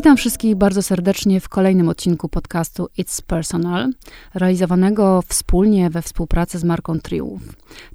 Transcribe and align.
Witam 0.00 0.16
wszystkich 0.16 0.56
bardzo 0.56 0.82
serdecznie 0.82 1.40
w 1.40 1.48
kolejnym 1.48 1.88
odcinku 1.88 2.28
podcastu 2.28 2.88
It's 2.98 3.22
Personal, 3.22 3.90
realizowanego 4.34 5.22
wspólnie 5.28 5.90
we 5.90 6.02
współpracy 6.02 6.58
z 6.58 6.64
marką 6.64 6.98
Triumph. 6.98 7.44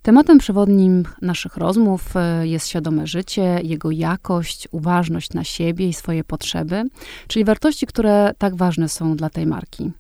Tematem 0.02 0.38
przewodnim 0.38 1.04
naszych 1.22 1.58
rozmów 1.58 2.16
e, 2.16 2.48
jest 2.48 2.68
świadome 2.68 3.08
życie, 3.08 3.60
jego 3.64 3.92
jakość, 3.92 4.68
uważność 4.72 5.34
na 5.34 5.44
siebie 5.44 5.88
i 5.88 5.94
swoje 5.94 6.24
potrzeby, 6.24 6.84
czyli 7.28 7.46
wartości, 7.46 7.88
które 7.88 8.34
tak 8.38 8.56
ważne 8.56 8.90
są 8.90 9.16
dla 9.16 9.30
tej 9.30 9.46
marki. 9.46 9.92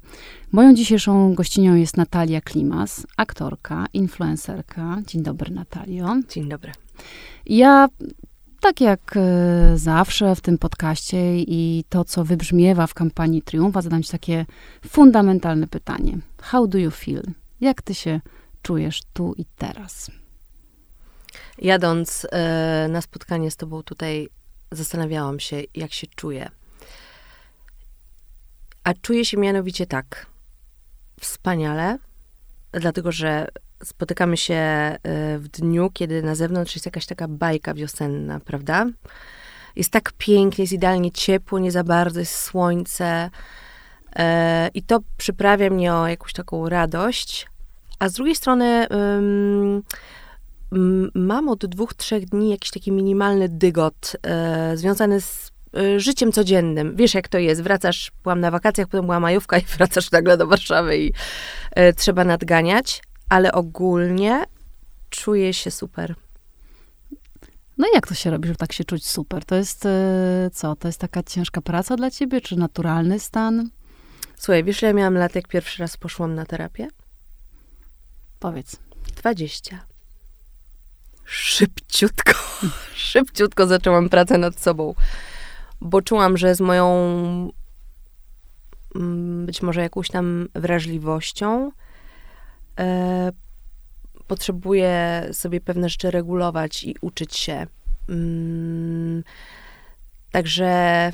Moją 0.52 0.74
dzisiejszą 0.74 1.34
gościnią 1.34 1.76
jest 1.76 1.98
Natalia 1.98 2.42
Klimas, 2.42 3.08
aktorka, 3.18 3.86
influencerka. 3.94 4.98
Dzień 5.08 5.24
dobry, 5.24 5.52
Natalio. 5.52 6.16
Dzień 6.30 6.50
dobry. 6.50 6.72
Ja 7.46 7.88
tak 8.66 8.82
jak 8.82 9.18
e, 9.18 9.78
zawsze 9.78 10.36
w 10.36 10.42
tym 10.42 10.58
podcaście 10.58 11.38
i 11.38 11.84
to, 11.90 12.04
co 12.04 12.24
wybrzmiewa 12.24 12.88
w 12.88 12.94
kampanii 12.94 13.42
Triumfa, 13.42 13.82
zadam 13.82 14.04
ci 14.04 14.12
takie 14.12 14.46
fundamentalne 14.88 15.68
pytanie. 15.68 16.18
How 16.42 16.68
do 16.68 16.78
you 16.78 16.92
feel? 16.92 17.24
Jak 17.62 17.82
ty 17.82 17.96
się 17.96 18.22
czujesz 18.62 19.02
tu 19.14 19.34
i 19.38 19.46
teraz? 19.58 20.12
Jadąc 21.58 22.28
e, 22.32 22.88
na 22.90 23.02
spotkanie 23.02 23.52
z 23.52 23.56
tobą 23.56 23.84
tutaj, 23.84 24.30
zastanawiałam 24.72 25.40
się, 25.40 25.62
jak 25.76 25.94
się 25.94 26.08
czuję. 26.16 26.50
A 28.84 28.94
czuję 28.94 29.26
się 29.26 29.38
mianowicie 29.38 29.86
tak. 29.86 30.26
Wspaniale, 31.20 31.98
dlatego 32.72 33.12
że 33.12 33.48
spotykamy 33.86 34.38
się 34.38 34.54
e, 34.54 34.98
w 35.40 35.48
dniu, 35.48 35.90
kiedy 35.94 36.24
na 36.24 36.36
zewnątrz 36.36 36.76
jest 36.76 36.86
jakaś 36.86 37.06
taka 37.06 37.28
bajka 37.28 37.74
wiosenna, 37.74 38.40
prawda? 38.40 38.86
Jest 39.76 39.92
tak 39.92 40.12
pięknie, 40.18 40.64
jest 40.64 40.74
idealnie 40.74 41.12
ciepło, 41.12 41.60
nie 41.60 41.72
za 41.72 41.84
bardzo 41.84 42.20
jest 42.20 42.36
słońce. 42.36 43.30
E, 44.16 44.70
I 44.74 44.84
to 44.84 45.00
przyprawia 45.18 45.70
mnie 45.70 45.94
o 45.94 46.08
jakąś 46.08 46.34
taką 46.34 46.70
radość. 46.70 47.48
A 48.00 48.10
z 48.10 48.14
drugiej 48.14 48.36
strony 48.36 48.88
mam 51.16 51.50
od 51.50 51.66
dwóch, 51.66 51.94
trzech 51.94 52.26
dni 52.26 52.50
jakiś 52.50 52.72
taki 52.72 52.92
minimalny 52.92 53.50
dygot 53.50 54.16
e, 54.24 54.78
związany 54.78 55.22
z 55.22 55.52
życiem 55.98 56.32
codziennym. 56.32 56.96
Wiesz, 56.96 57.14
jak 57.14 57.28
to 57.28 57.38
jest. 57.38 57.62
Wracasz, 57.62 58.12
byłam 58.24 58.40
na 58.40 58.52
wakacjach, 58.52 58.88
potem 58.88 59.06
była 59.06 59.20
majówka 59.20 59.58
i 59.58 59.62
wracasz 59.78 60.12
nagle 60.12 60.38
do 60.38 60.48
Warszawy 60.48 60.98
i 60.98 61.14
trzeba 61.96 62.24
nadganiać 62.24 63.02
ale 63.30 63.52
ogólnie 63.52 64.44
czuję 65.10 65.54
się 65.54 65.72
super. 65.72 66.16
No 67.78 67.88
i 67.88 67.96
jak 67.96 68.08
to 68.08 68.14
się 68.14 68.32
robi, 68.32 68.48
żeby 68.48 68.58
tak 68.58 68.74
się 68.74 68.84
czuć 68.84 69.08
super? 69.08 69.46
To 69.46 69.56
jest 69.56 69.86
e, 69.86 70.50
co? 70.54 70.76
To 70.76 70.88
jest 70.88 71.00
taka 71.00 71.24
ciężka 71.24 71.62
praca 71.62 71.96
dla 71.96 72.12
ciebie, 72.12 72.42
czy 72.42 72.56
naturalny 72.56 73.20
stan? 73.20 73.70
Słuchaj, 74.38 74.64
wiesz, 74.64 74.82
ja 74.82 74.94
miałam 74.94 75.14
lat, 75.14 75.36
jak 75.36 75.48
pierwszy 75.48 75.82
raz 75.82 75.98
poszłam 75.98 76.36
na 76.36 76.46
terapię? 76.46 76.88
Powiedz. 78.40 78.80
20. 79.16 79.86
Szybciutko, 81.26 82.34
szybciutko 83.10 83.68
zaczęłam 83.68 84.10
pracę 84.10 84.38
nad 84.38 84.60
sobą, 84.60 84.96
bo 85.82 86.02
czułam, 86.02 86.38
że 86.38 86.56
z 86.56 86.62
moją 86.62 86.90
mm, 88.96 89.46
być 89.46 89.62
może 89.62 89.82
jakąś 89.82 90.10
tam 90.10 90.48
wrażliwością, 90.54 91.72
e, 92.80 93.32
potrzebuję 94.28 95.28
sobie 95.32 95.62
pewne 95.62 95.90
rzeczy 95.90 96.12
regulować 96.12 96.84
i 96.84 96.96
uczyć 97.02 97.36
się. 97.36 97.68
Mm, 98.10 99.24
także 100.32 101.12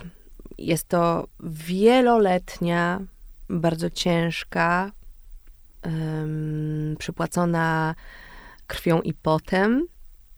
jest 0.57 0.87
to 0.87 1.27
wieloletnia, 1.43 3.01
bardzo 3.49 3.89
ciężka, 3.89 4.91
przypłacona 6.97 7.95
krwią 8.67 9.01
i 9.01 9.13
potem 9.13 9.87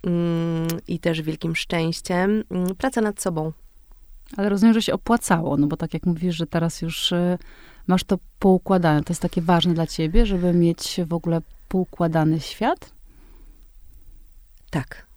um, 0.04 0.68
i 0.88 1.00
też 1.00 1.22
wielkim 1.22 1.56
szczęściem 1.56 2.44
um, 2.50 2.76
praca 2.76 3.02
nad 3.02 3.22
sobą. 3.22 3.52
Ale 4.38 4.50
rozumiem, 4.50 4.74
że 4.74 4.82
się 4.82 4.94
opłacało, 4.94 5.58
no 5.58 5.68
bo 5.68 5.78
tak 5.78 5.94
jak 5.94 6.06
mówisz, 6.06 6.36
że 6.36 6.48
teraz 6.48 6.82
już 6.82 7.12
y, 7.12 7.38
masz 7.88 8.04
to 8.04 8.18
poukładane. 8.40 9.04
To 9.04 9.12
jest 9.12 9.22
takie 9.22 9.42
ważne 9.42 9.74
dla 9.74 9.88
ciebie, 9.88 10.26
żeby 10.26 10.54
mieć 10.54 11.02
w 11.08 11.14
ogóle 11.14 11.42
poukładany 11.70 12.40
świat? 12.40 12.94
Tak. 14.70 15.08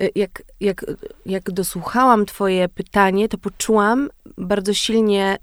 Y, 0.00 0.10
jak, 0.14 0.42
jak, 0.60 0.84
jak 1.26 1.50
dosłuchałam 1.50 2.26
twoje 2.26 2.68
pytanie, 2.68 3.28
to 3.28 3.38
poczułam 3.38 4.08
bardzo 4.38 4.74
silnie, 4.74 5.38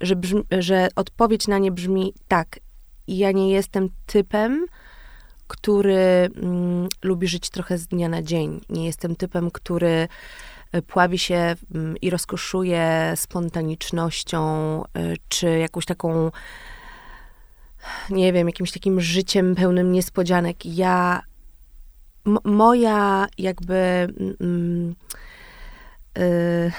że, 0.00 0.16
brzmi, 0.16 0.42
że 0.50 0.88
odpowiedź 0.96 1.48
na 1.48 1.58
nie 1.58 1.72
brzmi 1.72 2.14
tak. 2.28 2.58
Ja 3.08 3.32
nie 3.32 3.50
jestem 3.50 3.88
typem, 4.06 4.66
który 5.46 6.30
mm, 6.36 6.88
lubi 7.02 7.28
żyć 7.28 7.50
trochę 7.50 7.78
z 7.78 7.86
dnia 7.86 8.08
na 8.08 8.22
dzień. 8.22 8.60
Nie 8.68 8.86
jestem 8.86 9.16
typem, 9.16 9.50
który 9.50 10.08
pławi 10.82 11.18
się 11.18 11.54
mm, 11.74 11.96
i 12.02 12.10
rozkoszuje 12.10 13.12
spontanicznością, 13.16 14.82
y, 14.82 15.16
czy 15.28 15.58
jakąś 15.58 15.84
taką, 15.84 16.30
nie 18.10 18.32
wiem, 18.32 18.46
jakimś 18.46 18.72
takim 18.72 19.00
życiem 19.00 19.54
pełnym 19.54 19.92
niespodzianek. 19.92 20.66
Ja, 20.66 21.22
moja 22.44 23.26
jakby 23.38 24.08
y, 26.18 26.72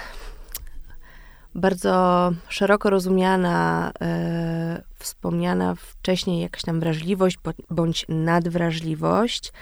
bardzo 1.56 2.32
szeroko 2.50 2.90
rozumiana, 2.90 3.92
y, 3.92 4.84
wspomniana 5.00 5.76
wcześniej 5.76 6.42
jakaś 6.42 6.62
tam 6.62 6.80
wrażliwość 6.80 7.38
bądź 7.70 8.06
nadwrażliwość 8.10 9.54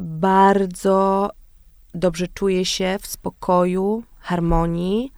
bardzo 0.00 1.30
dobrze 1.94 2.28
czuję 2.28 2.64
się 2.64 2.98
w 3.00 3.06
spokoju, 3.06 4.04
harmonii, 4.18 5.12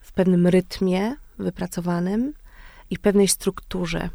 w 0.00 0.12
pewnym 0.12 0.46
rytmie 0.46 1.16
wypracowanym 1.38 2.34
i 2.90 2.98
pewnej 2.98 3.28
strukturze. 3.28 4.08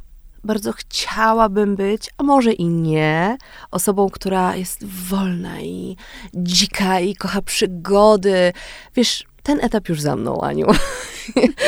Bardzo 0.43 0.73
chciałabym 0.73 1.75
być, 1.75 2.09
a 2.17 2.23
może 2.23 2.53
i 2.53 2.65
nie, 2.65 3.37
osobą, 3.71 4.09
która 4.09 4.55
jest 4.55 4.85
wolna 4.85 5.61
i 5.61 5.97
dzika 6.33 6.99
i 6.99 7.15
kocha 7.15 7.41
przygody. 7.41 8.53
Wiesz, 8.95 9.25
ten 9.43 9.59
etap 9.61 9.89
już 9.89 10.01
za 10.01 10.15
mną, 10.15 10.41
Aniu. 10.41 10.67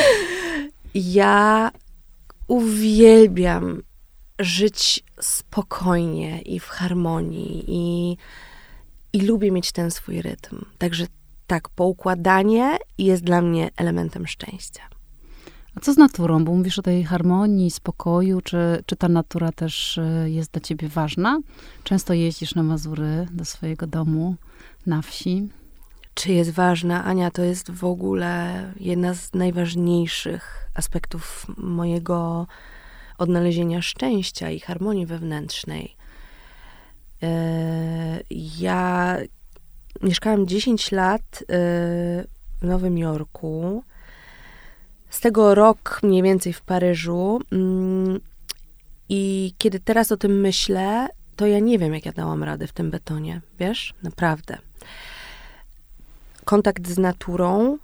ja 0.94 1.70
uwielbiam 2.48 3.82
żyć 4.38 5.04
spokojnie 5.20 6.42
i 6.42 6.60
w 6.60 6.66
harmonii 6.66 7.64
i 7.66 8.16
i 9.12 9.20
lubię 9.20 9.50
mieć 9.50 9.72
ten 9.72 9.90
swój 9.90 10.22
rytm. 10.22 10.64
Także 10.78 11.06
tak, 11.46 11.68
poukładanie 11.68 12.78
jest 12.98 13.24
dla 13.24 13.42
mnie 13.42 13.70
elementem 13.76 14.26
szczęścia. 14.26 14.82
A 15.74 15.80
co 15.80 15.92
z 15.92 15.96
naturą? 15.96 16.44
Bo 16.44 16.52
mówisz 16.52 16.78
o 16.78 16.82
tej 16.82 17.04
harmonii, 17.04 17.70
spokoju. 17.70 18.40
Czy, 18.40 18.82
czy 18.86 18.96
ta 18.96 19.08
natura 19.08 19.52
też 19.52 19.98
e, 19.98 20.30
jest 20.30 20.50
dla 20.52 20.60
ciebie 20.60 20.88
ważna? 20.88 21.40
Często 21.84 22.14
jeździsz 22.14 22.54
na 22.54 22.62
Mazury 22.62 23.26
do 23.30 23.44
swojego 23.44 23.86
domu 23.86 24.36
na 24.86 25.02
wsi. 25.02 25.48
Czy 26.14 26.32
jest 26.32 26.50
ważna? 26.50 27.04
Ania, 27.04 27.30
to 27.30 27.42
jest 27.42 27.70
w 27.70 27.84
ogóle 27.84 28.62
jedna 28.80 29.14
z 29.14 29.34
najważniejszych 29.34 30.70
aspektów 30.74 31.46
mojego 31.56 32.46
odnalezienia 33.18 33.82
szczęścia 33.82 34.50
i 34.50 34.60
harmonii 34.60 35.06
wewnętrznej. 35.06 35.96
E, 37.22 38.20
ja 38.58 39.16
mieszkałam 40.02 40.46
10 40.46 40.92
lat 40.92 41.22
e, 41.22 41.44
w 42.60 42.62
Nowym 42.62 42.98
Jorku. 42.98 43.84
Z 45.10 45.20
tego 45.20 45.54
rok 45.54 46.00
mniej 46.02 46.22
więcej 46.22 46.52
w 46.52 46.60
Paryżu. 46.60 47.40
Mm, 47.52 48.20
I 49.08 49.54
kiedy 49.58 49.80
teraz 49.80 50.12
o 50.12 50.16
tym 50.16 50.40
myślę, 50.40 51.08
to 51.36 51.46
ja 51.46 51.58
nie 51.58 51.78
wiem, 51.78 51.94
jak 51.94 52.06
ja 52.06 52.12
dałam 52.12 52.44
radę 52.44 52.66
w 52.66 52.72
tym 52.72 52.90
betonie. 52.90 53.40
Wiesz? 53.58 53.94
Naprawdę. 54.02 54.58
Kontakt 56.44 56.88
z 56.88 56.98
naturą 56.98 57.78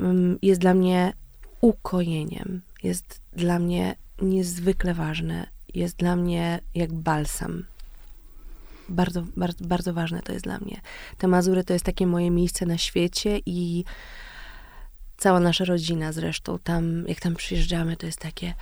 mm, 0.00 0.38
jest 0.42 0.60
dla 0.60 0.74
mnie 0.74 1.12
ukojeniem. 1.60 2.62
Jest 2.82 3.20
dla 3.32 3.58
mnie 3.58 3.94
niezwykle 4.22 4.94
ważne. 4.94 5.46
Jest 5.74 5.96
dla 5.96 6.16
mnie 6.16 6.60
jak 6.74 6.92
balsam 6.92 7.64
bardzo, 8.92 9.22
bardzo, 9.36 9.64
bardzo 9.64 9.94
ważne 9.94 10.22
to 10.22 10.32
jest 10.32 10.44
dla 10.44 10.58
mnie. 10.58 10.80
Te 11.18 11.28
Mazury 11.28 11.64
to 11.64 11.72
jest 11.72 11.84
takie 11.84 12.06
moje 12.06 12.30
miejsce 12.30 12.66
na 12.66 12.78
świecie 12.78 13.40
i 13.46 13.84
cała 15.16 15.40
nasza 15.40 15.64
rodzina 15.64 16.12
zresztą 16.12 16.58
tam, 16.58 17.08
jak 17.08 17.20
tam 17.20 17.34
przyjeżdżamy, 17.34 17.96
to 17.96 18.06
jest 18.06 18.18
takie 18.18 18.54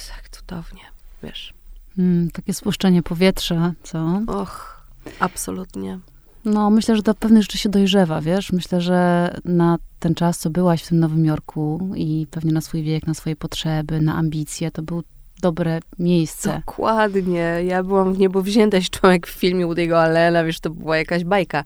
jest 0.00 0.10
jak 0.16 0.28
cudownie, 0.28 0.80
wiesz. 1.22 1.54
Mm, 1.98 2.30
takie 2.30 2.54
spuszczenie 2.54 3.02
powietrza, 3.02 3.72
co? 3.82 4.22
Och, 4.26 4.84
absolutnie. 5.20 5.98
No, 6.44 6.70
myślę, 6.70 6.96
że 6.96 7.02
do 7.02 7.14
pewnych 7.14 7.42
rzeczy 7.42 7.58
się 7.58 7.68
dojrzewa, 7.68 8.20
wiesz? 8.20 8.52
Myślę, 8.52 8.80
że 8.80 9.30
na 9.44 9.78
ten 9.98 10.14
czas, 10.14 10.38
co 10.38 10.50
byłaś 10.50 10.82
w 10.82 10.88
tym 10.88 11.00
Nowym 11.00 11.24
Jorku 11.24 11.92
i 11.96 12.26
pewnie 12.30 12.52
na 12.52 12.60
swój 12.60 12.82
wiek, 12.82 13.06
na 13.06 13.14
swoje 13.14 13.36
potrzeby, 13.36 14.00
na 14.00 14.16
ambicje, 14.16 14.70
to 14.70 14.82
był 14.82 15.02
dobre 15.40 15.80
miejsce. 15.98 16.62
Dokładnie. 16.66 17.56
Ja 17.64 17.82
byłam 17.82 18.14
w 18.14 18.18
niebo 18.18 18.42
wzięta 18.42 18.78
człowiek 18.90 19.26
w 19.26 19.30
filmie 19.30 19.66
Woody'ego 19.66 19.94
Allena, 19.94 20.44
wiesz, 20.44 20.60
to 20.60 20.70
była 20.70 20.96
jakaś 20.96 21.24
bajka. 21.24 21.64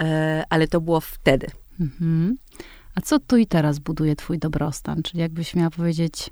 E, 0.00 0.44
ale 0.50 0.68
to 0.68 0.80
było 0.80 1.00
wtedy. 1.00 1.46
Mhm. 1.80 2.36
A 2.94 3.00
co 3.00 3.18
tu 3.18 3.36
i 3.36 3.46
teraz 3.46 3.78
buduje 3.78 4.16
twój 4.16 4.38
dobrostan? 4.38 5.02
Czyli 5.02 5.20
jakbyś 5.20 5.54
miała 5.54 5.70
powiedzieć, 5.70 6.30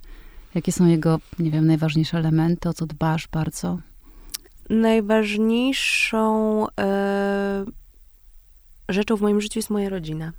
jakie 0.54 0.72
są 0.72 0.86
jego, 0.86 1.20
nie 1.38 1.50
wiem, 1.50 1.66
najważniejsze 1.66 2.18
elementy, 2.18 2.68
o 2.68 2.72
co 2.72 2.86
dbasz 2.86 3.28
bardzo? 3.28 3.78
Najważniejszą 4.70 6.66
e, 6.80 7.64
rzeczą 8.88 9.16
w 9.16 9.20
moim 9.20 9.40
życiu 9.40 9.58
jest 9.58 9.70
moja 9.70 9.88
rodzina. 9.88 10.32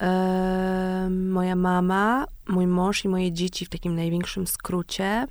E, 0.00 1.08
moja 1.10 1.56
mama, 1.56 2.26
mój 2.48 2.66
mąż 2.66 3.04
i 3.04 3.08
moje 3.08 3.32
dzieci 3.32 3.66
w 3.66 3.68
takim 3.68 3.96
największym 3.96 4.46
skrócie. 4.46 5.26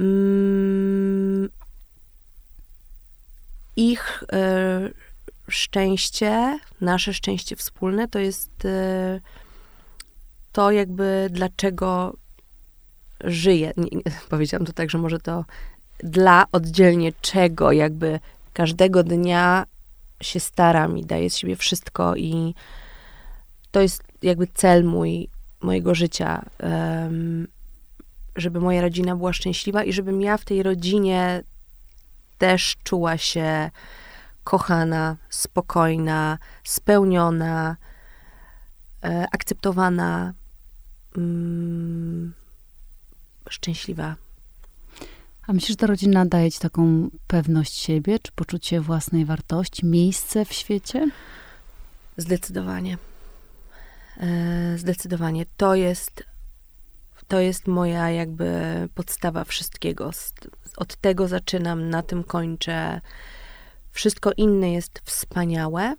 Mm, 0.00 1.48
ich 3.76 4.24
e, 4.32 4.90
szczęście, 5.48 6.58
nasze 6.80 7.14
szczęście 7.14 7.56
wspólne, 7.56 8.08
to 8.08 8.18
jest 8.18 8.64
e, 8.64 9.20
to 10.52 10.70
jakby 10.70 11.28
dlaczego 11.30 12.16
żyję. 13.24 13.72
Nie, 13.76 13.88
powiedziałam 14.30 14.66
to 14.66 14.72
tak, 14.72 14.90
że 14.90 14.98
może 14.98 15.18
to 15.18 15.44
dla 15.98 16.44
oddzielnie 16.52 17.12
czego 17.20 17.72
jakby 17.72 18.20
każdego 18.52 19.02
dnia 19.02 19.66
się 20.22 20.40
staram 20.40 20.98
i 20.98 21.04
daję 21.04 21.30
z 21.30 21.36
siebie 21.36 21.56
wszystko 21.56 22.16
i 22.16 22.54
to 23.70 23.80
jest 23.80 24.02
jakby 24.22 24.46
cel 24.46 24.84
mój, 24.84 25.28
mojego 25.60 25.94
życia, 25.94 26.44
żeby 28.36 28.60
moja 28.60 28.80
rodzina 28.80 29.16
była 29.16 29.32
szczęśliwa 29.32 29.84
i 29.84 29.92
żebym 29.92 30.22
ja 30.22 30.36
w 30.36 30.44
tej 30.44 30.62
rodzinie 30.62 31.42
też 32.38 32.76
czuła 32.84 33.18
się 33.18 33.70
kochana, 34.44 35.16
spokojna, 35.28 36.38
spełniona, 36.64 37.76
e, 39.04 39.26
akceptowana, 39.32 40.32
mm, 41.16 42.32
szczęśliwa. 43.50 44.16
A 45.46 45.52
myślisz, 45.52 45.70
że 45.70 45.76
ta 45.76 45.86
rodzina 45.86 46.26
daje 46.26 46.50
ci 46.50 46.58
taką 46.58 47.10
pewność 47.26 47.74
siebie, 47.74 48.18
czy 48.18 48.32
poczucie 48.32 48.80
własnej 48.80 49.24
wartości, 49.24 49.86
miejsce 49.86 50.44
w 50.44 50.52
świecie? 50.52 51.10
Zdecydowanie. 52.16 53.09
E, 54.20 54.78
zdecydowanie. 54.78 55.46
To 55.56 55.74
jest, 55.74 56.24
to 57.28 57.40
jest 57.40 57.66
moja 57.66 58.10
jakby 58.10 58.52
podstawa 58.94 59.44
wszystkiego. 59.44 60.10
Od 60.76 60.96
tego 60.96 61.28
zaczynam, 61.28 61.90
na 61.90 62.02
tym 62.02 62.24
kończę. 62.24 63.00
Wszystko 63.92 64.32
inne 64.36 64.72
jest 64.72 65.00
wspaniałe. 65.04 65.94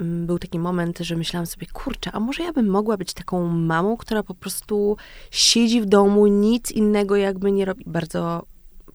Mm, 0.00 0.26
był 0.26 0.38
taki 0.38 0.58
moment, 0.58 0.98
że 0.98 1.16
myślałam 1.16 1.46
sobie, 1.46 1.66
kurczę, 1.66 2.10
a 2.12 2.20
może 2.20 2.42
ja 2.42 2.52
bym 2.52 2.66
mogła 2.66 2.96
być 2.96 3.14
taką 3.14 3.48
mamą, 3.48 3.96
która 3.96 4.22
po 4.22 4.34
prostu 4.34 4.96
siedzi 5.30 5.80
w 5.80 5.86
domu, 5.86 6.26
nic 6.26 6.70
innego 6.70 7.16
jakby 7.16 7.52
nie 7.52 7.64
robi. 7.64 7.84
Bardzo 7.86 8.46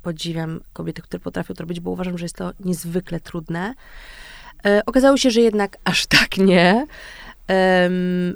podziwiam 0.02 0.62
kobiety, 0.74 1.02
które 1.02 1.20
potrafią 1.20 1.54
to 1.54 1.64
robić, 1.64 1.80
bo 1.80 1.92
uważam, 1.92 2.18
że 2.18 2.26
jest 2.26 2.36
to 2.36 2.52
niezwykle 2.60 3.20
trudne. 3.20 3.74
E, 4.66 4.82
okazało 4.86 5.18
się, 5.18 5.32
że 5.32 5.42
jednak 5.42 5.78
aż 5.84 6.06
tak 6.06 6.38
nie. 6.38 6.88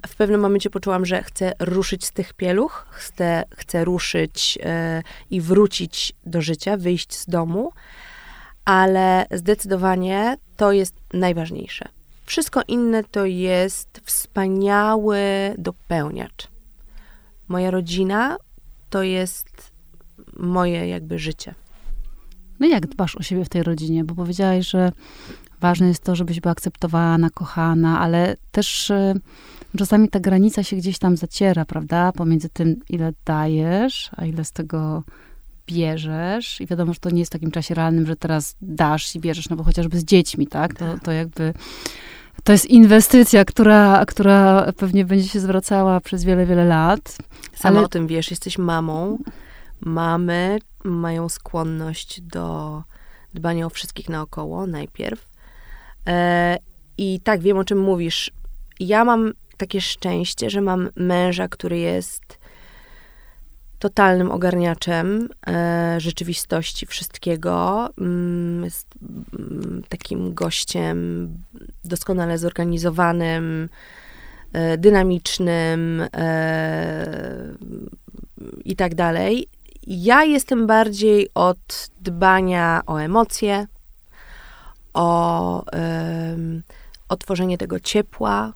W 0.07 0.15
pewnym 0.17 0.41
momencie 0.41 0.69
poczułam, 0.69 1.05
że 1.05 1.23
chcę 1.23 1.53
ruszyć 1.59 2.05
z 2.05 2.11
tych 2.11 2.33
pieluch, 2.33 2.87
chcę, 2.91 3.43
chcę 3.55 3.85
ruszyć 3.85 4.59
e, 4.63 5.01
i 5.29 5.41
wrócić 5.41 6.13
do 6.25 6.41
życia, 6.41 6.77
wyjść 6.77 7.15
z 7.15 7.25
domu 7.25 7.71
ale 8.69 9.25
zdecydowanie 9.31 10.37
to 10.57 10.71
jest 10.71 10.95
najważniejsze. 11.13 11.85
Wszystko 12.25 12.61
inne 12.67 13.03
to 13.03 13.25
jest 13.25 14.01
wspaniały 14.03 15.19
dopełniacz. 15.57 16.47
Moja 17.47 17.71
rodzina 17.71 18.37
to 18.89 19.03
jest 19.03 19.71
moje 20.37 20.87
jakby 20.87 21.19
życie. 21.19 21.55
No 22.59 22.67
jak 22.67 22.87
dbasz 22.87 23.15
o 23.15 23.23
siebie 23.23 23.45
w 23.45 23.49
tej 23.49 23.63
rodzinie? 23.63 24.03
Bo 24.03 24.15
powiedziałaś, 24.15 24.67
że 24.67 24.91
ważne 25.61 25.87
jest 25.87 26.03
to, 26.03 26.15
żebyś 26.15 26.39
była 26.39 26.51
akceptowana, 26.51 27.29
kochana, 27.29 27.99
ale 27.99 28.35
też 28.51 28.89
y, 28.89 29.13
czasami 29.77 30.09
ta 30.09 30.19
granica 30.19 30.63
się 30.63 30.75
gdzieś 30.75 30.99
tam 30.99 31.17
zaciera, 31.17 31.65
prawda? 31.65 32.11
Pomiędzy 32.11 32.49
tym, 32.49 32.75
ile 32.89 33.13
dajesz, 33.25 34.09
a 34.17 34.25
ile 34.25 34.45
z 34.45 34.51
tego 34.51 35.03
bierzesz 35.67 36.61
i 36.61 36.67
wiadomo, 36.67 36.93
że 36.93 36.99
to 36.99 37.09
nie 37.09 37.19
jest 37.19 37.31
w 37.31 37.33
takim 37.33 37.51
czasie 37.51 37.75
realnym, 37.75 38.05
że 38.05 38.15
teraz 38.15 38.55
dasz 38.61 39.15
i 39.15 39.19
bierzesz, 39.19 39.49
no 39.49 39.55
bo 39.55 39.63
chociażby 39.63 39.99
z 39.99 40.03
dziećmi, 40.03 40.47
tak? 40.47 40.73
To, 40.73 40.85
to 41.03 41.11
jakby 41.11 41.53
to 42.43 42.51
jest 42.51 42.65
inwestycja, 42.65 43.45
która, 43.45 44.05
która 44.07 44.71
pewnie 44.77 45.05
będzie 45.05 45.27
się 45.27 45.39
zwracała 45.39 45.99
przez 45.99 46.23
wiele, 46.23 46.45
wiele 46.45 46.65
lat. 46.65 47.17
Sama 47.53 47.77
ale... 47.77 47.85
o 47.85 47.89
tym 47.89 48.07
wiesz, 48.07 48.31
jesteś 48.31 48.57
mamą. 48.57 49.17
Mamy 49.81 50.59
mają 50.83 51.29
skłonność 51.29 52.21
do 52.21 52.83
dbania 53.33 53.65
o 53.65 53.69
wszystkich 53.69 54.09
naokoło 54.09 54.67
najpierw. 54.67 55.28
E, 56.07 56.57
I 56.97 57.19
tak, 57.23 57.41
wiem 57.41 57.57
o 57.57 57.63
czym 57.63 57.79
mówisz. 57.79 58.31
Ja 58.79 59.05
mam 59.05 59.33
takie 59.57 59.81
szczęście, 59.81 60.49
że 60.49 60.61
mam 60.61 60.89
męża, 60.95 61.47
który 61.47 61.77
jest 61.77 62.39
totalnym 63.79 64.31
ogarniaczem 64.31 65.29
e, 65.47 65.95
rzeczywistości, 65.99 66.85
wszystkiego. 66.85 67.89
Mm, 67.97 68.63
jest 68.63 68.87
mm, 69.39 69.83
takim 69.89 70.33
gościem 70.33 71.29
doskonale 71.83 72.37
zorganizowanym, 72.37 73.69
e, 74.53 74.77
dynamicznym 74.77 76.03
i 78.65 78.75
tak 78.75 78.95
dalej. 78.95 79.47
Ja 79.87 80.23
jestem 80.23 80.67
bardziej 80.67 81.29
od 81.33 81.89
dbania 82.01 82.81
o 82.85 82.97
emocje, 82.97 83.67
o, 84.93 85.65
o 87.09 87.17
tworzenie 87.17 87.57
tego 87.57 87.79
ciepła 87.79 88.53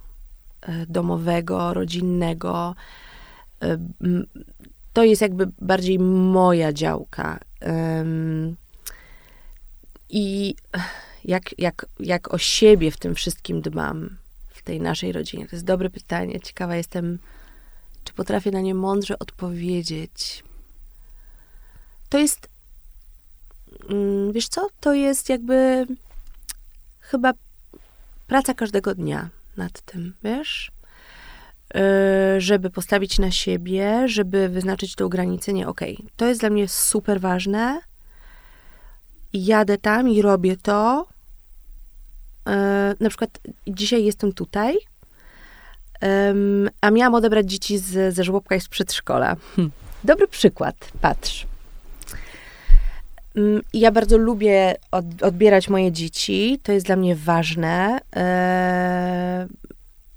e, 0.62 0.86
domowego, 0.86 1.74
rodzinnego 1.74 2.76
e, 3.62 3.78
to 4.94 5.04
jest 5.04 5.22
jakby 5.22 5.48
bardziej 5.62 6.00
moja 6.00 6.74
działka. 6.74 7.40
I 10.10 10.56
jak, 11.26 11.60
jak, 11.60 11.86
jak 12.00 12.34
o 12.34 12.38
siebie 12.38 12.92
w 12.92 12.98
tym 12.98 13.16
wszystkim 13.16 13.62
dbam, 13.62 14.18
w 14.50 14.62
tej 14.62 14.82
naszej 14.82 15.12
rodzinie? 15.12 15.48
To 15.48 15.56
jest 15.56 15.66
dobre 15.66 15.90
pytanie. 15.90 16.40
Ciekawa 16.40 16.76
jestem, 16.76 17.20
czy 18.04 18.14
potrafię 18.14 18.52
na 18.52 18.62
nie 18.62 18.76
mądrze 18.76 19.20
odpowiedzieć. 19.20 20.44
To 22.10 22.18
jest, 22.18 22.48
um, 23.90 24.32
wiesz 24.32 24.48
co, 24.48 24.68
to 24.80 24.94
jest 24.94 25.30
jakby 25.30 25.88
chyba 27.14 27.34
praca 28.28 28.54
każdego 28.54 28.96
dnia 28.96 29.30
nad 29.58 29.82
tym, 29.82 30.14
wiesz? 30.24 30.72
Y, 31.76 32.42
żeby 32.42 32.70
postawić 32.70 33.20
na 33.20 33.32
siebie, 33.32 34.08
żeby 34.08 34.50
wyznaczyć 34.50 34.96
tą 34.96 35.10
granicę, 35.10 35.54
nie, 35.54 35.68
okej, 35.68 35.96
okay, 35.96 36.10
to 36.18 36.26
jest 36.26 36.40
dla 36.40 36.50
mnie 36.50 36.68
super 36.68 37.22
ważne, 37.22 37.82
jadę 39.34 39.78
tam 39.78 40.10
i 40.10 40.22
robię 40.22 40.58
to, 40.58 41.08
y, 42.50 42.52
na 43.00 43.10
przykład 43.10 43.40
dzisiaj 43.68 44.06
jestem 44.06 44.34
tutaj, 44.34 44.76
a 46.82 46.92
miałam 46.92 47.16
odebrać 47.16 47.52
dzieci 47.52 47.78
z, 47.78 48.16
ze 48.16 48.24
żłobka 48.24 48.56
i 48.56 48.62
z 48.62 48.68
przedszkola. 48.68 49.36
Hm. 49.56 49.72
Dobry 50.04 50.28
przykład, 50.28 50.76
patrz. 51.02 51.48
Mm, 53.36 53.62
ja 53.74 53.92
bardzo 53.92 54.18
lubię 54.18 54.76
od, 54.92 55.06
odbierać 55.24 55.70
moje 55.70 55.92
dzieci, 55.92 56.60
to 56.64 56.72
jest 56.72 56.86
dla 56.86 56.96
mnie 56.96 57.16
ważne. 57.16 58.00
E, 58.16 59.48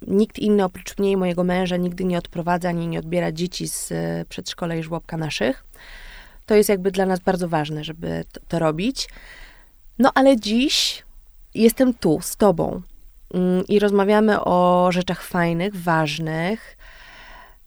nikt 0.07 0.39
inny 0.39 0.63
oprócz 0.63 0.97
mnie 0.97 1.11
i 1.11 1.17
mojego 1.17 1.43
męża 1.43 1.77
nigdy 1.77 2.03
nie 2.03 2.17
odprowadza 2.17 2.69
ani 2.69 2.87
nie 2.87 2.99
odbiera 2.99 3.31
dzieci 3.31 3.67
z 3.67 3.91
e, 3.91 4.25
przedszkola 4.29 4.75
i 4.75 4.83
żłobka 4.83 5.17
naszych. 5.17 5.65
To 6.45 6.55
jest 6.55 6.69
jakby 6.69 6.91
dla 6.91 7.05
nas 7.05 7.19
bardzo 7.19 7.49
ważne, 7.49 7.83
żeby 7.83 8.25
to, 8.33 8.39
to 8.47 8.59
robić. 8.59 9.09
No 9.99 10.11
ale 10.15 10.39
dziś 10.39 11.03
jestem 11.55 11.93
tu 11.93 12.19
z 12.21 12.35
tobą 12.35 12.81
mm, 13.33 13.67
i 13.67 13.79
rozmawiamy 13.79 14.43
o 14.43 14.89
rzeczach 14.91 15.23
fajnych, 15.23 15.75
ważnych. 15.75 16.77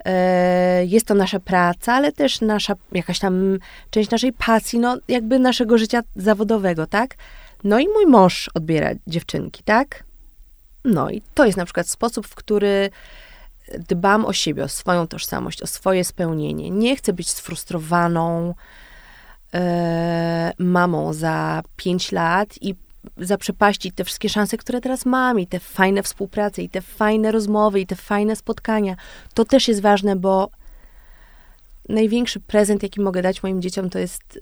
E, 0.04 0.84
jest 0.86 1.06
to 1.06 1.14
nasza 1.14 1.40
praca, 1.40 1.94
ale 1.94 2.12
też 2.12 2.40
nasza, 2.40 2.74
jakaś 2.92 3.18
tam 3.18 3.58
część 3.90 4.10
naszej 4.10 4.32
pasji, 4.32 4.78
no 4.78 4.96
jakby 5.08 5.38
naszego 5.38 5.78
życia 5.78 6.00
zawodowego, 6.16 6.86
tak? 6.86 7.16
No 7.64 7.78
i 7.78 7.88
mój 7.88 8.06
mąż 8.06 8.50
odbiera 8.54 8.90
dziewczynki, 9.06 9.62
tak? 9.62 10.04
No 10.84 11.10
i 11.10 11.22
to 11.34 11.46
jest 11.46 11.58
na 11.58 11.64
przykład 11.64 11.88
sposób, 11.88 12.26
w 12.26 12.34
który 12.34 12.90
dbam 13.78 14.24
o 14.24 14.32
siebie, 14.32 14.64
o 14.64 14.68
swoją 14.68 15.06
tożsamość, 15.06 15.62
o 15.62 15.66
swoje 15.66 16.04
spełnienie. 16.04 16.70
Nie 16.70 16.96
chcę 16.96 17.12
być 17.12 17.30
sfrustrowaną 17.30 18.54
e, 19.54 20.52
mamą 20.58 21.12
za 21.12 21.62
pięć 21.76 22.12
lat 22.12 22.48
i 22.60 22.74
zaprzepaścić 23.16 23.94
te 23.94 24.04
wszystkie 24.04 24.28
szanse, 24.28 24.56
które 24.56 24.80
teraz 24.80 25.06
mam, 25.06 25.40
i 25.40 25.46
te 25.46 25.60
fajne 25.60 26.02
współprace, 26.02 26.62
i 26.62 26.68
te 26.68 26.80
fajne 26.80 27.32
rozmowy, 27.32 27.80
i 27.80 27.86
te 27.86 27.96
fajne 27.96 28.36
spotkania. 28.36 28.96
To 29.34 29.44
też 29.44 29.68
jest 29.68 29.80
ważne, 29.80 30.16
bo 30.16 30.50
największy 31.88 32.40
prezent, 32.40 32.82
jaki 32.82 33.00
mogę 33.00 33.22
dać 33.22 33.42
moim 33.42 33.62
dzieciom, 33.62 33.90
to 33.90 33.98
jest 33.98 34.40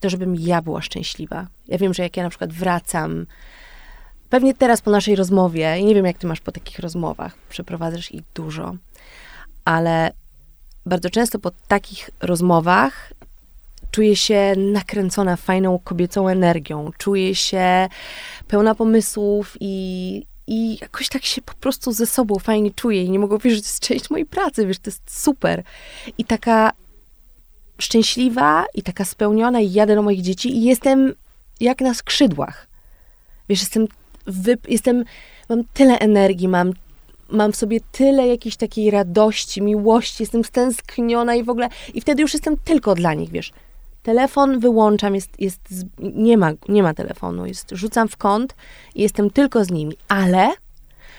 to, 0.00 0.10
żebym 0.10 0.34
ja 0.34 0.62
była 0.62 0.82
szczęśliwa. 0.82 1.46
Ja 1.68 1.78
wiem, 1.78 1.94
że 1.94 2.02
jak 2.02 2.16
ja 2.16 2.22
na 2.22 2.30
przykład 2.30 2.52
wracam, 2.52 3.26
pewnie 4.30 4.54
teraz 4.54 4.80
po 4.80 4.90
naszej 4.90 5.16
rozmowie, 5.16 5.78
i 5.78 5.84
nie 5.84 5.94
wiem, 5.94 6.06
jak 6.06 6.18
ty 6.18 6.26
masz 6.26 6.40
po 6.40 6.52
takich 6.52 6.78
rozmowach, 6.78 7.34
przeprowadzasz 7.48 8.12
ich 8.12 8.22
dużo, 8.34 8.74
ale 9.64 10.12
bardzo 10.86 11.10
często 11.10 11.38
po 11.38 11.50
takich 11.50 12.10
rozmowach 12.20 13.12
czuję 13.90 14.16
się 14.16 14.54
nakręcona 14.56 15.36
fajną 15.36 15.78
kobiecą 15.78 16.28
energią, 16.28 16.90
czuję 16.98 17.34
się 17.34 17.88
pełna 18.48 18.74
pomysłów 18.74 19.56
i, 19.60 20.26
i 20.46 20.78
jakoś 20.80 21.08
tak 21.08 21.24
się 21.24 21.42
po 21.42 21.54
prostu 21.54 21.92
ze 21.92 22.06
sobą 22.06 22.38
fajnie 22.38 22.70
czuję 22.70 23.02
i 23.02 23.10
nie 23.10 23.18
mogę 23.18 23.38
wierzyć, 23.38 23.58
że 23.58 23.62
to 23.62 23.68
jest 23.68 23.80
część 23.80 24.10
mojej 24.10 24.26
pracy, 24.26 24.66
wiesz, 24.66 24.78
to 24.78 24.90
jest 24.90 25.22
super. 25.22 25.62
I 26.18 26.24
taka 26.24 26.72
szczęśliwa 27.78 28.64
i 28.74 28.82
taka 28.82 29.04
spełniona 29.04 29.60
i 29.60 29.72
jadę 29.72 29.94
do 29.94 30.02
moich 30.02 30.22
dzieci 30.22 30.56
i 30.56 30.64
jestem 30.64 31.14
jak 31.60 31.80
na 31.80 31.94
skrzydłach. 31.94 32.66
Wiesz, 33.48 33.60
jestem, 33.60 33.86
wyp- 34.26 34.68
jestem 34.68 35.04
mam 35.48 35.64
tyle 35.74 35.98
energii, 35.98 36.48
mam, 36.48 36.72
mam 37.30 37.52
w 37.52 37.56
sobie 37.56 37.80
tyle 37.92 38.28
jakiejś 38.28 38.56
takiej 38.56 38.90
radości, 38.90 39.62
miłości, 39.62 40.22
jestem 40.22 40.44
stęskniona 40.44 41.34
i 41.34 41.44
w 41.44 41.50
ogóle, 41.50 41.68
i 41.94 42.00
wtedy 42.00 42.22
już 42.22 42.34
jestem 42.34 42.56
tylko 42.56 42.94
dla 42.94 43.14
nich, 43.14 43.30
wiesz. 43.30 43.52
Telefon 44.02 44.60
wyłączam, 44.60 45.14
jest, 45.14 45.40
jest, 45.40 45.60
nie, 45.98 46.38
ma, 46.38 46.52
nie 46.68 46.82
ma 46.82 46.94
telefonu, 46.94 47.46
jest, 47.46 47.70
rzucam 47.72 48.08
w 48.08 48.16
kąt 48.16 48.54
i 48.94 49.02
jestem 49.02 49.30
tylko 49.30 49.64
z 49.64 49.70
nimi, 49.70 49.96
ale 50.08 50.50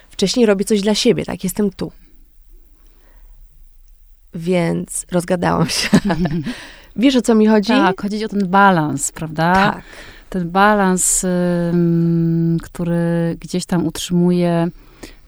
wcześniej 0.10 0.46
robię 0.46 0.66
coś 0.66 0.82
dla 0.82 0.96
siebie, 0.96 1.26
tak, 1.26 1.44
jestem 1.44 1.70
tu. 1.70 1.92
Więc 4.34 5.06
rozgadałam 5.12 5.70
się. 5.70 5.90
Wiesz, 6.96 7.16
o 7.16 7.22
co 7.22 7.36
mi 7.36 7.48
chodzi? 7.48 7.68
Tak, 7.68 8.02
chodzi 8.02 8.26
o 8.26 8.28
ten 8.28 8.48
balans, 8.48 9.12
prawda? 9.12 9.54
Tak. 9.54 9.84
Ten 10.30 10.50
balans, 10.50 11.24
ym, 11.24 12.58
który 12.64 13.38
gdzieś 13.40 13.66
tam 13.66 13.86
utrzymuje 13.86 14.68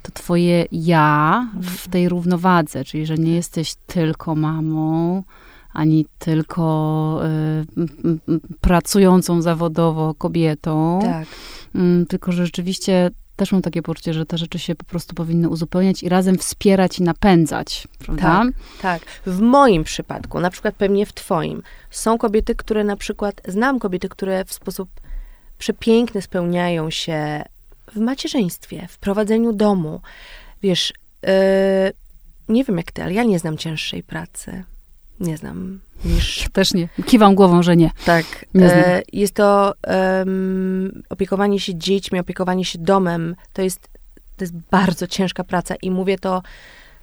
to 0.03 0.11
twoje 0.11 0.65
ja 0.71 1.47
w 1.61 1.87
tej 1.87 2.09
równowadze, 2.09 2.85
czyli 2.85 3.05
że 3.05 3.17
nie 3.17 3.35
jesteś 3.35 3.75
tylko 3.87 4.35
mamą, 4.35 5.23
ani 5.73 6.05
tylko 6.19 7.19
y, 7.25 8.57
pracującą 8.61 9.41
zawodowo 9.41 10.13
kobietą, 10.13 10.99
Tak. 11.03 11.27
y, 11.75 12.05
tylko 12.05 12.31
że 12.31 12.45
rzeczywiście 12.45 13.11
też 13.35 13.51
mam 13.51 13.61
takie 13.61 13.81
poczucie, 13.81 14.13
że 14.13 14.25
te 14.25 14.37
rzeczy 14.37 14.59
się 14.59 14.75
po 14.75 14.85
prostu 14.85 15.15
powinny 15.15 15.49
uzupełniać 15.49 16.03
i 16.03 16.09
razem 16.09 16.37
wspierać 16.37 16.99
i 16.99 17.03
napędzać, 17.03 17.87
prawda? 17.99 18.21
Tak, 18.21 18.51
tak. 18.81 19.01
W 19.25 19.39
moim 19.39 19.83
przypadku, 19.83 20.39
na 20.39 20.49
przykład 20.49 20.75
pewnie 20.75 21.05
w 21.05 21.13
twoim, 21.13 21.63
są 21.91 22.17
kobiety, 22.17 22.55
które 22.55 22.83
na 22.83 22.95
przykład, 22.97 23.41
znam 23.47 23.79
kobiety, 23.79 24.09
które 24.09 24.45
w 24.45 24.53
sposób 24.53 24.89
przepiękny 25.57 26.21
spełniają 26.21 26.89
się 26.89 27.43
w 27.95 27.97
macierzyństwie, 27.97 28.87
w 28.89 28.97
prowadzeniu 28.97 29.53
domu. 29.53 30.01
Wiesz, 30.63 30.93
yy, 31.23 31.29
nie 32.49 32.63
wiem 32.63 32.77
jak 32.77 32.91
ty, 32.91 33.03
ale 33.03 33.13
ja 33.13 33.23
nie 33.23 33.39
znam 33.39 33.57
cięższej 33.57 34.03
pracy. 34.03 34.63
Nie 35.19 35.37
znam 35.37 35.79
niż 36.05 36.45
Też 36.53 36.73
nie. 36.73 36.89
Kiwam 37.05 37.35
głową, 37.35 37.63
że 37.63 37.75
nie. 37.75 37.91
Tak. 38.05 38.25
Nie. 38.53 38.65
E, 38.65 39.01
jest 39.13 39.33
to 39.33 39.73
em, 39.81 41.03
opiekowanie 41.09 41.59
się 41.59 41.75
dziećmi, 41.75 42.19
opiekowanie 42.19 42.65
się 42.65 42.79
domem. 42.79 43.35
To 43.53 43.61
jest, 43.61 43.87
to 44.37 44.43
jest 44.43 44.53
bardzo 44.71 45.07
ciężka 45.07 45.43
praca 45.43 45.75
i 45.75 45.91
mówię 45.91 46.19
to 46.19 46.41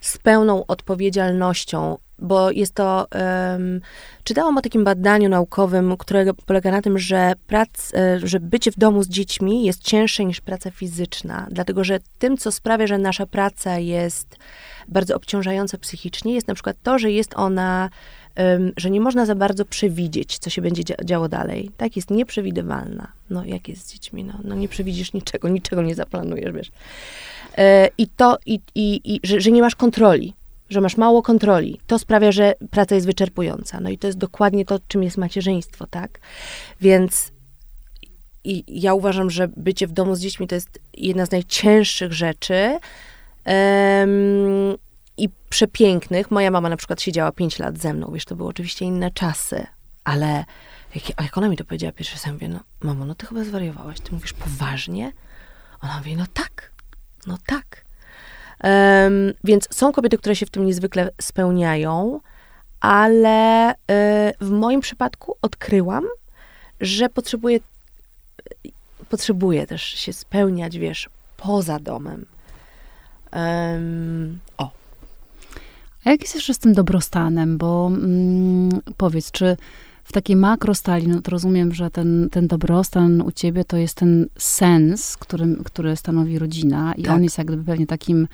z 0.01 0.17
pełną 0.17 0.65
odpowiedzialnością, 0.65 1.97
bo 2.19 2.51
jest 2.51 2.73
to. 2.73 3.07
em, 3.11 3.81
czytałam 4.23 4.57
o 4.57 4.61
takim 4.61 4.83
badaniu 4.83 5.29
naukowym, 5.29 5.97
które 5.97 6.33
polega 6.45 6.71
na 6.71 6.81
tym, 6.81 6.99
że, 6.99 7.33
prac, 7.47 7.93
e, 7.93 8.19
że 8.23 8.39
bycie 8.39 8.71
w 8.71 8.77
domu 8.77 9.03
z 9.03 9.07
dziećmi 9.07 9.65
jest 9.65 9.83
cięższe 9.83 10.25
niż 10.25 10.41
praca 10.41 10.71
fizyczna, 10.71 11.47
dlatego 11.51 11.83
że 11.83 11.99
tym, 12.19 12.37
co 12.37 12.51
sprawia, 12.51 12.87
że 12.87 12.97
nasza 12.97 13.25
praca 13.25 13.77
jest 13.77 14.37
bardzo 14.87 15.15
obciążająca 15.15 15.77
psychicznie, 15.77 16.33
jest 16.33 16.47
na 16.47 16.53
przykład 16.53 16.77
to, 16.83 16.99
że 16.99 17.11
jest 17.11 17.33
ona 17.35 17.89
że 18.77 18.89
nie 18.89 19.01
można 19.01 19.25
za 19.25 19.35
bardzo 19.35 19.65
przewidzieć, 19.65 20.37
co 20.39 20.49
się 20.49 20.61
będzie 20.61 20.83
dzia- 20.83 21.05
działo 21.05 21.29
dalej. 21.29 21.71
Tak, 21.77 21.95
jest 21.95 22.09
nieprzewidywalna. 22.09 23.11
No, 23.29 23.45
jak 23.45 23.69
jest 23.69 23.87
z 23.87 23.93
dziećmi? 23.93 24.23
No, 24.23 24.33
no 24.43 24.55
nie 24.55 24.67
przewidzisz 24.67 25.13
niczego, 25.13 25.49
niczego 25.59 25.81
nie 25.81 25.95
zaplanujesz, 25.95 26.51
wiesz. 26.51 26.71
E, 27.57 27.89
I 27.97 28.07
to, 28.07 28.37
i, 28.45 28.59
i, 28.75 29.15
i 29.15 29.19
że, 29.23 29.41
że 29.41 29.51
nie 29.51 29.61
masz 29.61 29.75
kontroli, 29.75 30.33
że 30.69 30.81
masz 30.81 30.97
mało 30.97 31.21
kontroli. 31.21 31.79
To 31.87 31.99
sprawia, 31.99 32.31
że 32.31 32.53
praca 32.71 32.95
jest 32.95 33.07
wyczerpująca. 33.07 33.79
No 33.79 33.89
i 33.89 33.97
to 33.97 34.07
jest 34.07 34.19
dokładnie 34.19 34.65
to, 34.65 34.79
czym 34.87 35.03
jest 35.03 35.17
macierzyństwo, 35.17 35.87
tak? 35.87 36.19
Więc 36.81 37.31
ja 38.67 38.93
uważam, 38.93 39.29
że 39.29 39.47
bycie 39.57 39.87
w 39.87 39.91
domu 39.91 40.15
z 40.15 40.19
dziećmi 40.19 40.47
to 40.47 40.55
jest 40.55 40.79
jedna 40.93 41.25
z 41.25 41.31
najcięższych 41.31 42.13
rzeczy. 42.13 42.79
Em, 43.45 44.77
i 45.17 45.29
przepięknych. 45.49 46.31
Moja 46.31 46.51
mama 46.51 46.69
na 46.69 46.77
przykład 46.77 47.01
siedziała 47.01 47.31
5 47.31 47.59
lat 47.59 47.77
ze 47.77 47.93
mną, 47.93 48.11
wiesz, 48.13 48.25
to 48.25 48.35
były 48.35 48.49
oczywiście 48.49 48.85
inne 48.85 49.11
czasy, 49.11 49.67
ale 50.03 50.45
jak, 50.95 51.09
jak 51.21 51.37
ona 51.37 51.49
mi 51.49 51.57
to 51.57 51.65
powiedziała 51.65 51.91
pierwszy 51.91 52.15
raz, 52.15 52.25
ja 52.25 52.33
mówię, 52.33 52.49
no 52.49 52.59
mamo, 52.81 53.05
no 53.05 53.15
ty 53.15 53.25
chyba 53.25 53.43
zwariowałaś, 53.43 53.99
ty 53.99 54.11
mówisz 54.11 54.33
poważnie? 54.33 55.11
Ona 55.81 55.97
mówi, 55.97 56.15
no 56.15 56.25
tak, 56.33 56.71
no 57.27 57.37
tak. 57.45 57.85
Em, 58.59 59.33
więc 59.43 59.75
są 59.75 59.91
kobiety, 59.91 60.17
które 60.17 60.35
się 60.35 60.45
w 60.45 60.49
tym 60.49 60.65
niezwykle 60.65 61.09
spełniają, 61.21 62.19
ale 62.79 63.71
y, 63.71 63.75
w 64.41 64.49
moim 64.49 64.81
przypadku 64.81 65.37
odkryłam, 65.41 66.05
że 66.81 67.09
potrzebuję, 67.09 67.59
potrzebuję 69.09 69.67
też 69.67 69.83
się 69.83 70.13
spełniać, 70.13 70.77
wiesz, 70.77 71.09
poza 71.37 71.79
domem. 71.79 72.25
Em, 73.31 74.39
o, 74.57 74.69
A 76.05 76.09
jak 76.09 76.21
jest 76.21 76.35
jeszcze 76.35 76.53
z 76.53 76.59
tym 76.59 76.73
dobrostanem? 76.73 77.57
Bo 77.57 77.87
mm, 77.93 78.69
powiedz, 78.97 79.31
czy 79.31 79.57
w 80.03 80.11
takiej 80.13 80.35
makrostali, 80.35 81.07
no 81.07 81.21
to 81.21 81.31
rozumiem, 81.31 81.73
że 81.73 81.91
ten, 81.91 82.29
ten 82.31 82.47
dobrostan 82.47 83.21
u 83.21 83.31
ciebie 83.31 83.65
to 83.65 83.77
jest 83.77 83.97
ten 83.97 84.25
sens, 84.37 85.17
którym, 85.17 85.63
który 85.63 85.95
stanowi 85.95 86.39
rodzina 86.39 86.93
i 86.97 87.03
Tak. 87.03 87.15
on 87.15 87.23
jest 87.23 87.37
jakby 87.37 87.57
pewnie 87.63 87.87
takim 87.87 88.27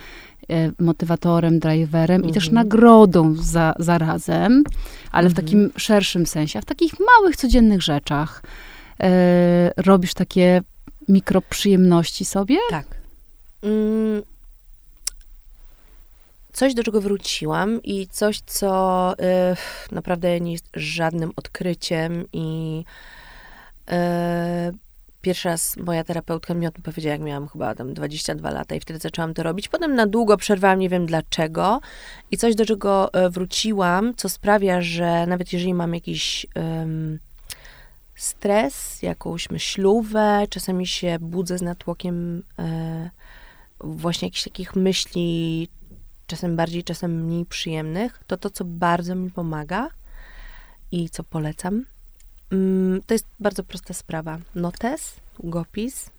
e, 0.49 0.71
motywatorem, 0.79 1.59
driverem 1.59 2.25
i 2.25 2.31
też 2.33 2.47
Mhm. 2.47 2.53
nagrodą 2.65 3.35
za, 3.35 3.73
zarazem, 3.79 4.63
ale 5.11 5.29
w 5.29 5.31
Mhm. 5.31 5.45
takim 5.45 5.71
szerszym 5.77 6.25
sensie, 6.25 6.59
a 6.59 6.61
w 6.61 6.65
takich 6.65 6.93
małych, 6.99 7.35
codziennych 7.35 7.81
rzeczach 7.81 8.43
e, 8.99 9.71
robisz 9.77 10.13
takie 10.13 10.61
mikroprzyjemności 11.09 12.25
sobie? 12.25 12.57
Tak. 12.69 12.85
Mm, 13.63 14.21
coś, 16.57 16.73
do 16.73 16.83
czego 16.83 17.01
wróciłam 17.01 17.83
i 17.83 18.07
coś, 18.07 18.41
co 18.45 19.13
y, 19.13 19.95
naprawdę 19.95 20.39
nie 20.39 20.51
jest 20.51 20.69
żadnym 20.73 21.31
odkryciem 21.35 22.25
i 22.33 22.83
y, 23.89 23.93
pierwszy 25.21 25.49
raz 25.49 25.77
moja 25.77 26.03
terapeutka 26.03 26.53
mi 26.53 26.67
o 26.67 26.71
tym 26.71 26.83
powiedziała, 26.83 27.11
jak 27.11 27.21
miałam 27.21 27.47
chyba 27.47 27.75
tam 27.75 27.93
22 27.93 28.51
lata 28.51 28.75
i 28.75 28.79
wtedy 28.79 28.99
zaczęłam 28.99 29.33
to 29.33 29.43
robić. 29.43 29.67
Potem 29.67 29.95
na 29.95 30.07
długo 30.07 30.37
przerwałam, 30.37 30.79
nie 30.79 30.89
wiem 30.89 31.05
dlaczego. 31.05 31.81
I 32.31 32.37
coś, 32.37 32.55
do 32.55 32.65
czego 32.65 33.13
e, 33.13 33.29
wróciłam, 33.29 34.13
co 34.15 34.29
sprawia, 34.29 34.81
że 34.81 35.27
nawet 35.27 35.53
jeżeli 35.53 35.73
mam 35.73 35.93
jakiś 35.93 36.45
stres, 38.15 39.01
jakąś 39.03 39.49
myślówę, 39.49 40.45
czasami 40.49 40.87
się 40.87 41.17
budzę 41.19 41.57
z 41.57 41.61
natłokiem 41.61 42.43
e, 42.59 43.09
właśnie 43.79 44.27
jakichś 44.27 44.43
takich 44.43 44.75
myśli, 44.75 45.67
czasem 46.27 46.55
bardziej, 46.55 46.83
czasem 46.83 47.25
mniej 47.25 47.45
przyjemnych, 47.45 48.19
to 48.27 48.37
to, 48.37 48.49
co 48.49 48.65
bardzo 48.65 49.15
mi 49.15 49.31
pomaga 49.31 49.89
i 50.91 51.09
co 51.09 51.23
polecam, 51.23 51.85
mm, 52.51 53.01
to 53.07 53.13
jest 53.13 53.25
bardzo 53.39 53.63
prosta 53.63 53.93
sprawa. 53.93 54.39
Notes, 54.55 55.15
długopis 55.39 56.09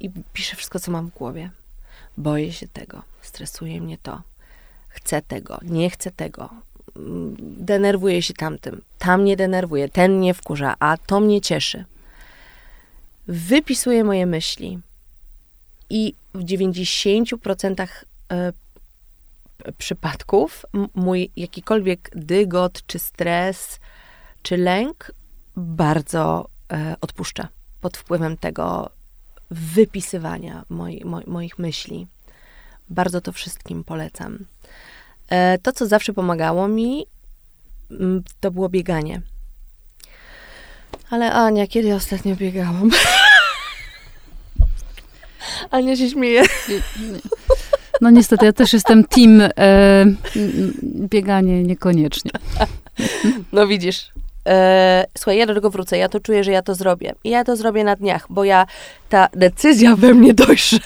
i 0.00 0.10
piszę 0.32 0.56
wszystko, 0.56 0.80
co 0.80 0.90
mam 0.90 1.10
w 1.10 1.14
głowie. 1.14 1.50
Boję 2.16 2.52
się 2.52 2.68
tego, 2.68 3.02
stresuje 3.22 3.80
mnie 3.80 3.98
to, 3.98 4.22
chcę 4.88 5.22
tego, 5.22 5.58
nie 5.62 5.90
chcę 5.90 6.10
tego, 6.10 6.50
mm, 6.96 7.36
denerwuję 7.40 8.22
się 8.22 8.34
tamtym, 8.34 8.82
tam 8.98 9.22
mnie 9.22 9.36
denerwuje, 9.36 9.88
ten 9.88 10.18
mnie 10.18 10.34
wkurza, 10.34 10.74
a 10.78 10.96
to 10.96 11.20
mnie 11.20 11.40
cieszy. 11.40 11.84
wypisuję 13.28 14.04
moje 14.04 14.26
myśli. 14.26 14.78
I 15.90 16.14
w 16.34 16.44
90% 16.44 17.88
e, 18.32 18.52
przypadków 19.78 20.66
mój 20.94 21.30
jakikolwiek 21.36 22.10
dygot, 22.14 22.86
czy 22.86 22.98
stres, 22.98 23.80
czy 24.42 24.56
lęk 24.56 25.12
bardzo 25.56 26.48
e, 26.72 26.96
odpuszcza 27.00 27.48
pod 27.80 27.96
wpływem 27.96 28.36
tego 28.36 28.90
wypisywania 29.50 30.64
moi, 30.68 31.02
mo, 31.04 31.20
moich 31.26 31.58
myśli. 31.58 32.06
Bardzo 32.90 33.20
to 33.20 33.32
wszystkim 33.32 33.84
polecam. 33.84 34.38
E, 35.28 35.58
to, 35.58 35.72
co 35.72 35.86
zawsze 35.86 36.12
pomagało 36.12 36.68
mi, 36.68 37.06
to 38.40 38.50
było 38.50 38.68
bieganie. 38.68 39.20
Ale 41.10 41.32
Ania, 41.32 41.66
kiedy 41.66 41.94
ostatnio 41.94 42.36
biegałam? 42.36 42.90
Ania 45.70 45.96
się 45.96 46.10
śmieje. 46.10 46.42
No 48.06 48.10
niestety, 48.10 48.44
ja 48.44 48.52
też 48.52 48.72
jestem 48.72 49.04
team 49.04 49.40
e, 49.40 49.50
bieganie 50.84 51.62
niekoniecznie. 51.62 52.30
No 53.52 53.66
widzisz. 53.66 54.12
E, 54.48 55.04
słuchaj, 55.18 55.38
ja 55.38 55.46
do 55.46 55.54
tego 55.54 55.70
wrócę. 55.70 55.98
Ja 55.98 56.08
to 56.08 56.20
czuję, 56.20 56.44
że 56.44 56.52
ja 56.52 56.62
to 56.62 56.74
zrobię. 56.74 57.14
I 57.24 57.30
ja 57.30 57.44
to 57.44 57.56
zrobię 57.56 57.84
na 57.84 57.96
dniach, 57.96 58.26
bo 58.30 58.44
ja, 58.44 58.66
ta 59.08 59.28
decyzja 59.32 59.96
we 59.96 60.14
mnie 60.14 60.34
dojrzewa. 60.34 60.82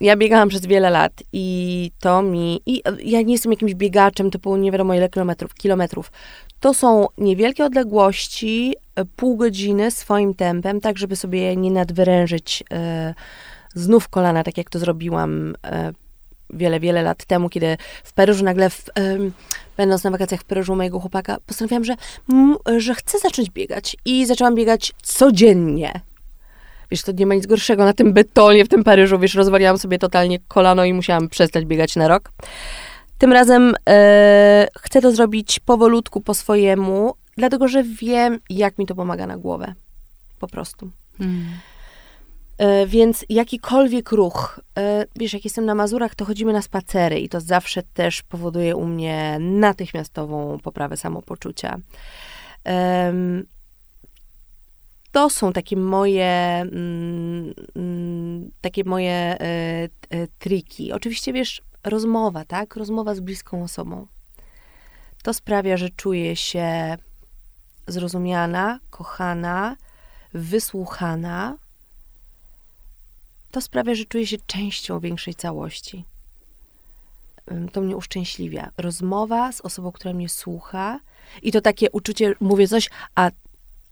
Ja 0.00 0.16
biegałam 0.16 0.48
przez 0.48 0.66
wiele 0.66 0.90
lat 0.90 1.12
i 1.32 1.90
to 2.00 2.22
mi, 2.22 2.60
i 2.66 2.82
ja 3.04 3.22
nie 3.22 3.32
jestem 3.32 3.52
jakimś 3.52 3.74
biegaczem 3.74 4.30
typu 4.30 4.56
nie 4.56 4.72
wiadomo 4.72 4.94
ile 4.94 5.08
kilometrów, 5.08 5.54
kilometrów. 5.54 6.12
To 6.60 6.74
są 6.74 7.06
niewielkie 7.18 7.64
odległości, 7.64 8.74
pół 9.16 9.36
godziny 9.36 9.90
swoim 9.90 10.34
tempem, 10.34 10.80
tak 10.80 10.98
żeby 10.98 11.16
sobie 11.16 11.56
nie 11.56 11.70
nadwyrężyć 11.70 12.64
e, 12.72 13.14
znów 13.76 14.08
kolana, 14.08 14.44
tak 14.44 14.58
jak 14.58 14.70
to 14.70 14.78
zrobiłam 14.78 15.54
e, 15.64 15.92
wiele, 16.50 16.80
wiele 16.80 17.02
lat 17.02 17.24
temu, 17.24 17.48
kiedy 17.48 17.76
w 18.04 18.12
Paryżu 18.12 18.44
nagle, 18.44 18.70
w, 18.70 18.84
będąc 19.76 20.04
na 20.04 20.10
wakacjach 20.10 20.40
w 20.40 20.44
Paryżu 20.44 20.76
mojego 20.76 21.00
chłopaka, 21.00 21.36
postanowiłam, 21.46 21.84
że, 21.84 21.94
że 22.76 22.94
chcę 22.94 23.18
zacząć 23.18 23.50
biegać. 23.50 23.96
I 24.04 24.26
zaczęłam 24.26 24.54
biegać 24.54 24.92
codziennie. 25.02 26.00
Wiesz, 26.90 27.02
to 27.02 27.12
nie 27.12 27.26
ma 27.26 27.34
nic 27.34 27.46
gorszego 27.46 27.84
na 27.84 27.92
tym 27.92 28.12
betonie 28.12 28.64
w 28.64 28.68
tym 28.68 28.84
Paryżu, 28.84 29.18
wiesz, 29.18 29.34
rozwaliłam 29.34 29.78
sobie 29.78 29.98
totalnie 29.98 30.38
kolano 30.48 30.84
i 30.84 30.92
musiałam 30.92 31.28
przestać 31.28 31.64
biegać 31.64 31.96
na 31.96 32.08
rok. 32.08 32.32
Tym 33.18 33.32
razem 33.32 33.74
e, 33.88 34.68
chcę 34.78 35.00
to 35.00 35.12
zrobić 35.12 35.60
powolutku, 35.60 36.20
po 36.20 36.34
swojemu, 36.34 37.14
dlatego 37.36 37.68
że 37.68 37.82
wiem, 37.82 38.40
jak 38.50 38.78
mi 38.78 38.86
to 38.86 38.94
pomaga 38.94 39.26
na 39.26 39.36
głowę. 39.36 39.74
Po 40.38 40.46
prostu. 40.46 40.90
Hmm. 41.18 41.46
E, 42.58 42.86
więc 42.86 43.24
jakikolwiek 43.28 44.12
ruch, 44.12 44.60
e, 44.78 45.06
wiesz, 45.16 45.32
jak 45.32 45.44
jestem 45.44 45.64
na 45.64 45.74
Mazurach, 45.74 46.14
to 46.14 46.24
chodzimy 46.24 46.52
na 46.52 46.62
spacery 46.62 47.20
i 47.20 47.28
to 47.28 47.40
zawsze 47.40 47.82
też 47.82 48.22
powoduje 48.22 48.76
u 48.76 48.86
mnie 48.86 49.38
natychmiastową 49.40 50.58
poprawę 50.62 50.96
samopoczucia. 50.96 51.78
to 55.12 55.30
są 55.30 55.52
takie 55.52 55.76
moje, 55.76 56.60
mm, 56.60 57.54
mm, 57.76 58.50
takie 58.60 58.84
moje 58.84 59.36
e, 59.40 59.88
triki. 60.38 60.92
Oczywiście, 60.92 61.32
wiesz, 61.32 61.62
rozmowa, 61.84 62.44
tak? 62.44 62.76
Rozmowa 62.76 63.14
z 63.14 63.20
bliską 63.20 63.62
osobą. 63.62 64.06
To 65.22 65.34
sprawia, 65.34 65.76
że 65.76 65.90
czuję 65.90 66.36
się 66.36 66.96
zrozumiana, 67.86 68.80
kochana, 68.90 69.76
wysłuchana. 70.34 71.56
To 73.50 73.60
sprawia, 73.60 73.94
że 73.94 74.04
czuję 74.04 74.26
się 74.26 74.36
częścią 74.46 75.00
większej 75.00 75.34
całości. 75.34 76.04
To 77.72 77.80
mnie 77.80 77.96
uszczęśliwia. 77.96 78.70
Rozmowa 78.78 79.52
z 79.52 79.60
osobą, 79.60 79.92
która 79.92 80.14
mnie 80.14 80.28
słucha, 80.28 81.00
i 81.42 81.52
to 81.52 81.60
takie 81.60 81.90
uczucie, 81.90 82.34
mówię 82.40 82.68
coś, 82.68 82.90
a, 83.14 83.30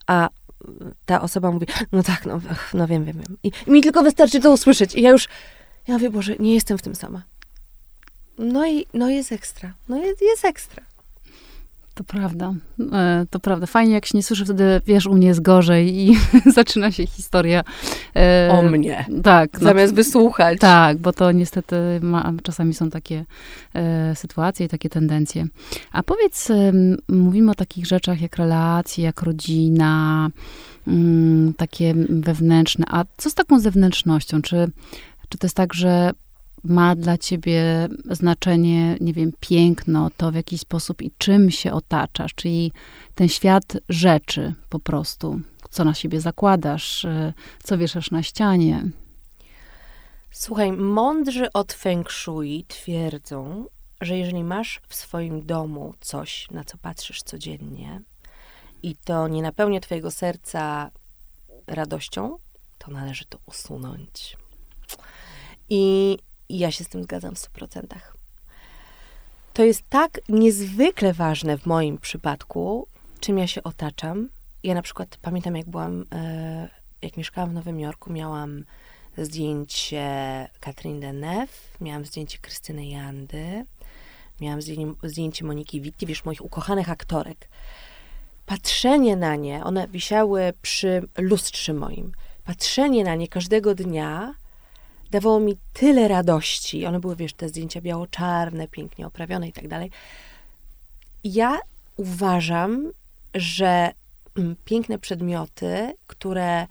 a 0.07 0.29
ta 1.05 1.21
osoba 1.21 1.51
mówi, 1.51 1.67
no 1.91 2.03
tak, 2.03 2.25
no, 2.25 2.41
no 2.73 2.87
wiem, 2.87 3.05
wiem, 3.05 3.15
wiem. 3.15 3.37
I, 3.43 3.51
I 3.67 3.71
mi 3.71 3.81
tylko 3.81 4.03
wystarczy 4.03 4.39
to 4.39 4.51
usłyszeć. 4.51 4.95
I 4.95 5.01
ja 5.01 5.09
już, 5.09 5.27
ja 5.87 5.93
mówię, 5.93 6.09
Boże, 6.09 6.35
nie 6.39 6.53
jestem 6.53 6.77
w 6.77 6.81
tym 6.81 6.95
sama. 6.95 7.23
No 8.37 8.67
i 8.67 8.85
no 8.93 9.09
jest 9.09 9.31
ekstra. 9.31 9.73
No 9.89 9.97
jest, 9.97 10.21
jest 10.21 10.45
ekstra. 10.45 10.83
To 11.95 12.03
prawda. 12.03 12.53
E, 12.91 13.25
to 13.29 13.39
prawda. 13.39 13.65
Fajnie, 13.65 13.93
jak 13.93 14.05
się 14.05 14.17
nie 14.17 14.23
słyszy, 14.23 14.45
wtedy 14.45 14.81
wiesz, 14.85 15.05
u 15.05 15.13
mnie 15.13 15.27
jest 15.27 15.41
gorzej 15.41 15.97
i 15.97 16.17
zaczyna 16.55 16.91
się 16.91 17.07
historia. 17.07 17.63
E, 18.15 18.49
o 18.51 18.61
mnie. 18.61 19.05
Tak. 19.23 19.53
No 19.53 19.59
Zamiast 19.59 19.93
no, 19.93 19.95
wysłuchać. 19.95 20.59
Tak, 20.59 20.97
bo 20.97 21.13
to 21.13 21.31
niestety 21.31 21.75
ma, 22.01 22.33
czasami 22.43 22.73
są 22.73 22.89
takie 22.89 23.25
e, 23.73 24.15
sytuacje 24.15 24.65
i 24.65 24.69
takie 24.69 24.89
tendencje. 24.89 25.45
A 25.91 26.03
powiedz, 26.03 26.49
e, 26.49 26.71
mówimy 27.09 27.51
o 27.51 27.55
takich 27.55 27.85
rzeczach 27.85 28.21
jak 28.21 28.37
relacje, 28.37 29.03
jak 29.03 29.21
rodzina, 29.21 30.29
mm, 30.87 31.53
takie 31.53 31.93
wewnętrzne. 32.09 32.85
A 32.89 33.03
co 33.17 33.29
z 33.29 33.33
taką 33.33 33.59
zewnętrznością? 33.59 34.41
Czy, 34.41 34.67
czy 35.29 35.37
to 35.37 35.47
jest 35.47 35.55
tak, 35.55 35.73
że 35.73 36.11
ma 36.65 36.95
dla 36.95 37.17
ciebie 37.17 37.87
znaczenie, 38.11 38.97
nie 39.01 39.13
wiem, 39.13 39.31
piękno, 39.39 40.09
to 40.17 40.31
w 40.31 40.35
jaki 40.35 40.57
sposób 40.57 41.01
i 41.01 41.11
czym 41.17 41.51
się 41.51 41.73
otaczasz, 41.73 42.33
czyli 42.35 42.71
ten 43.15 43.29
świat 43.29 43.77
rzeczy 43.89 44.53
po 44.69 44.79
prostu, 44.79 45.39
co 45.69 45.83
na 45.83 45.93
siebie 45.93 46.21
zakładasz, 46.21 47.05
y, 47.05 47.33
co 47.63 47.77
wieszasz 47.77 48.11
na 48.11 48.23
ścianie. 48.23 48.83
Słuchaj, 50.31 50.71
mądrzy 50.71 51.53
od 51.53 51.73
Feng 51.73 52.11
Shui 52.11 52.65
twierdzą, 52.67 53.65
że 54.01 54.17
jeżeli 54.17 54.43
masz 54.43 54.81
w 54.87 54.95
swoim 54.95 55.45
domu 55.45 55.93
coś, 55.99 56.47
na 56.51 56.63
co 56.63 56.77
patrzysz 56.77 57.23
codziennie 57.23 58.01
i 58.83 58.95
to 58.95 59.27
nie 59.27 59.41
napełnia 59.41 59.79
twojego 59.79 60.11
serca 60.11 60.91
radością, 61.67 62.37
to 62.77 62.91
należy 62.91 63.25
to 63.25 63.39
usunąć. 63.45 64.37
I 65.69 66.17
i 66.49 66.57
ja 66.59 66.71
się 66.71 66.83
z 66.83 66.87
tym 66.87 67.03
zgadzam 67.03 67.35
w 67.35 67.39
100%. 67.39 67.81
To 69.53 69.63
jest 69.63 69.89
tak 69.89 70.21
niezwykle 70.29 71.13
ważne 71.13 71.57
w 71.57 71.65
moim 71.65 71.97
przypadku, 71.97 72.87
czym 73.19 73.37
ja 73.37 73.47
się 73.47 73.63
otaczam. 73.63 74.29
Ja 74.63 74.73
na 74.73 74.81
przykład 74.81 75.17
pamiętam, 75.21 75.55
jak 75.55 75.69
byłam, 75.69 76.05
e, 76.11 76.69
jak 77.01 77.17
mieszkałam 77.17 77.49
w 77.49 77.53
Nowym 77.53 77.79
Jorku, 77.79 78.13
miałam 78.13 78.63
zdjęcie 79.17 80.07
Katrin 80.59 80.99
Deneuve, 80.99 81.71
miałam 81.81 82.05
zdjęcie 82.05 82.37
Krystyny 82.37 82.85
Jandy, 82.85 83.65
miałam 84.41 84.59
zdjęcie 85.03 85.45
Moniki 85.45 85.81
Witti, 85.81 86.05
wiesz, 86.05 86.25
moich 86.25 86.45
ukochanych 86.45 86.89
aktorek. 86.89 87.47
Patrzenie 88.45 89.15
na 89.15 89.35
nie, 89.35 89.63
one 89.63 89.87
wisiały 89.87 90.53
przy 90.61 91.07
lustrze 91.17 91.73
moim. 91.73 92.11
Patrzenie 92.43 93.03
na 93.03 93.15
nie 93.15 93.27
każdego 93.27 93.75
dnia 93.75 94.33
dawało 95.15 95.39
mi 95.39 95.57
tyle 95.73 96.07
radości. 96.07 96.85
One 96.85 96.99
były, 96.99 97.15
wiesz, 97.15 97.33
te 97.33 97.49
zdjęcia 97.49 97.81
biało-czarne, 97.81 98.67
pięknie 98.67 99.07
oprawione 99.07 99.47
i 99.47 99.53
tak 99.53 99.67
dalej. 99.67 99.91
Ja 101.23 101.59
uważam, 101.97 102.91
że 103.35 103.91
mm, 104.37 104.55
piękne 104.65 104.99
przedmioty, 104.99 105.93
które, 106.07 106.67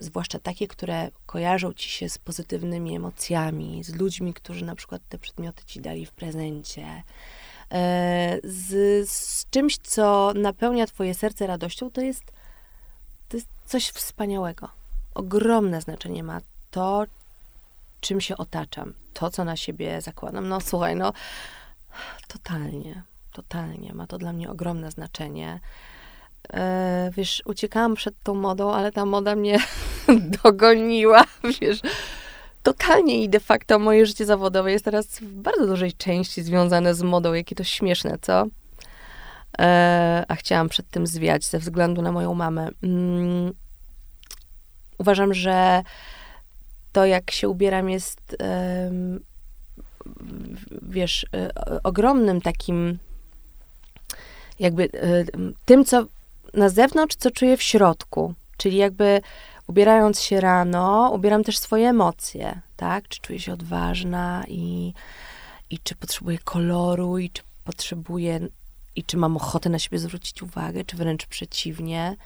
zwłaszcza 0.00 0.38
takie, 0.38 0.68
które 0.68 1.10
kojarzą 1.26 1.72
ci 1.72 1.88
się 1.88 2.08
z 2.08 2.18
pozytywnymi 2.18 2.96
emocjami, 2.96 3.84
z 3.84 3.94
ludźmi, 3.94 4.34
którzy 4.34 4.64
na 4.64 4.74
przykład 4.74 5.02
te 5.08 5.18
przedmioty 5.18 5.64
ci 5.66 5.80
dali 5.80 6.06
w 6.06 6.12
prezencie, 6.12 7.02
e, 7.72 8.38
z, 8.44 8.70
z 9.10 9.46
czymś, 9.50 9.78
co 9.78 10.32
napełnia 10.34 10.86
twoje 10.86 11.14
serce 11.14 11.46
radością, 11.46 11.90
to 11.90 12.00
jest, 12.00 12.24
to 13.28 13.36
jest 13.36 13.48
coś 13.66 13.88
wspaniałego. 13.88 14.68
Ogromne 15.14 15.80
znaczenie 15.80 16.22
ma 16.22 16.40
to, 16.70 17.06
czym 18.00 18.20
się 18.20 18.36
otaczam, 18.36 18.94
to, 19.14 19.30
co 19.30 19.44
na 19.44 19.56
siebie 19.56 20.00
zakładam. 20.00 20.48
No 20.48 20.60
słuchaj, 20.60 20.96
no 20.96 21.12
totalnie, 22.28 23.02
totalnie. 23.32 23.94
Ma 23.94 24.06
to 24.06 24.18
dla 24.18 24.32
mnie 24.32 24.50
ogromne 24.50 24.90
znaczenie. 24.90 25.60
E, 26.52 27.10
wiesz, 27.16 27.42
uciekałam 27.44 27.94
przed 27.94 28.14
tą 28.22 28.34
modą, 28.34 28.72
ale 28.72 28.92
ta 28.92 29.04
moda 29.04 29.36
mnie 29.36 29.58
dogoniła, 30.44 31.24
wiesz. 31.60 31.80
Totalnie 32.62 33.22
i 33.22 33.28
de 33.28 33.40
facto 33.40 33.78
moje 33.78 34.06
życie 34.06 34.26
zawodowe 34.26 34.72
jest 34.72 34.84
teraz 34.84 35.06
w 35.06 35.32
bardzo 35.34 35.66
dużej 35.66 35.92
części 35.92 36.42
związane 36.42 36.94
z 36.94 37.02
modą. 37.02 37.32
Jakie 37.32 37.54
to 37.54 37.64
śmieszne, 37.64 38.18
co? 38.22 38.46
E, 39.58 40.24
a 40.28 40.34
chciałam 40.34 40.68
przed 40.68 40.90
tym 40.90 41.06
zwiać 41.06 41.44
ze 41.44 41.58
względu 41.58 42.02
na 42.02 42.12
moją 42.12 42.34
mamę. 42.34 42.68
Mm, 42.82 43.52
uważam, 44.98 45.34
że 45.34 45.82
to, 46.92 47.06
jak 47.06 47.30
się 47.30 47.48
ubieram, 47.48 47.90
jest 47.90 48.36
wiesz, 50.82 51.26
e, 51.34 51.50
ogromnym 51.82 52.40
takim 52.40 52.98
jakby 54.58 54.84
e, 54.84 55.24
tym, 55.64 55.84
co 55.84 56.06
na 56.54 56.68
zewnątrz, 56.68 57.16
co 57.16 57.30
czuję 57.30 57.56
w 57.56 57.62
środku. 57.62 58.34
Czyli 58.56 58.76
jakby 58.76 59.20
ubierając 59.66 60.20
się 60.20 60.40
rano, 60.40 61.10
ubieram 61.14 61.44
też 61.44 61.58
swoje 61.58 61.88
emocje, 61.88 62.60
tak? 62.76 63.08
Czy 63.08 63.20
czuję 63.20 63.38
się 63.38 63.52
odważna 63.52 64.44
i, 64.48 64.94
i 65.70 65.78
czy 65.78 65.94
potrzebuję 65.94 66.38
koloru, 66.38 67.18
i 67.18 67.30
czy 67.30 67.42
potrzebuję, 67.64 68.40
i 68.96 69.04
czy 69.04 69.16
mam 69.16 69.36
ochotę 69.36 69.70
na 69.70 69.78
siebie 69.78 69.98
zwrócić 69.98 70.42
uwagę, 70.42 70.84
czy 70.84 70.96
wręcz 70.96 71.26
przeciwnie. 71.26 72.16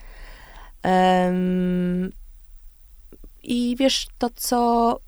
I 3.45 3.77
wiesz, 3.79 4.07
to 4.19 4.31
co 4.37 5.01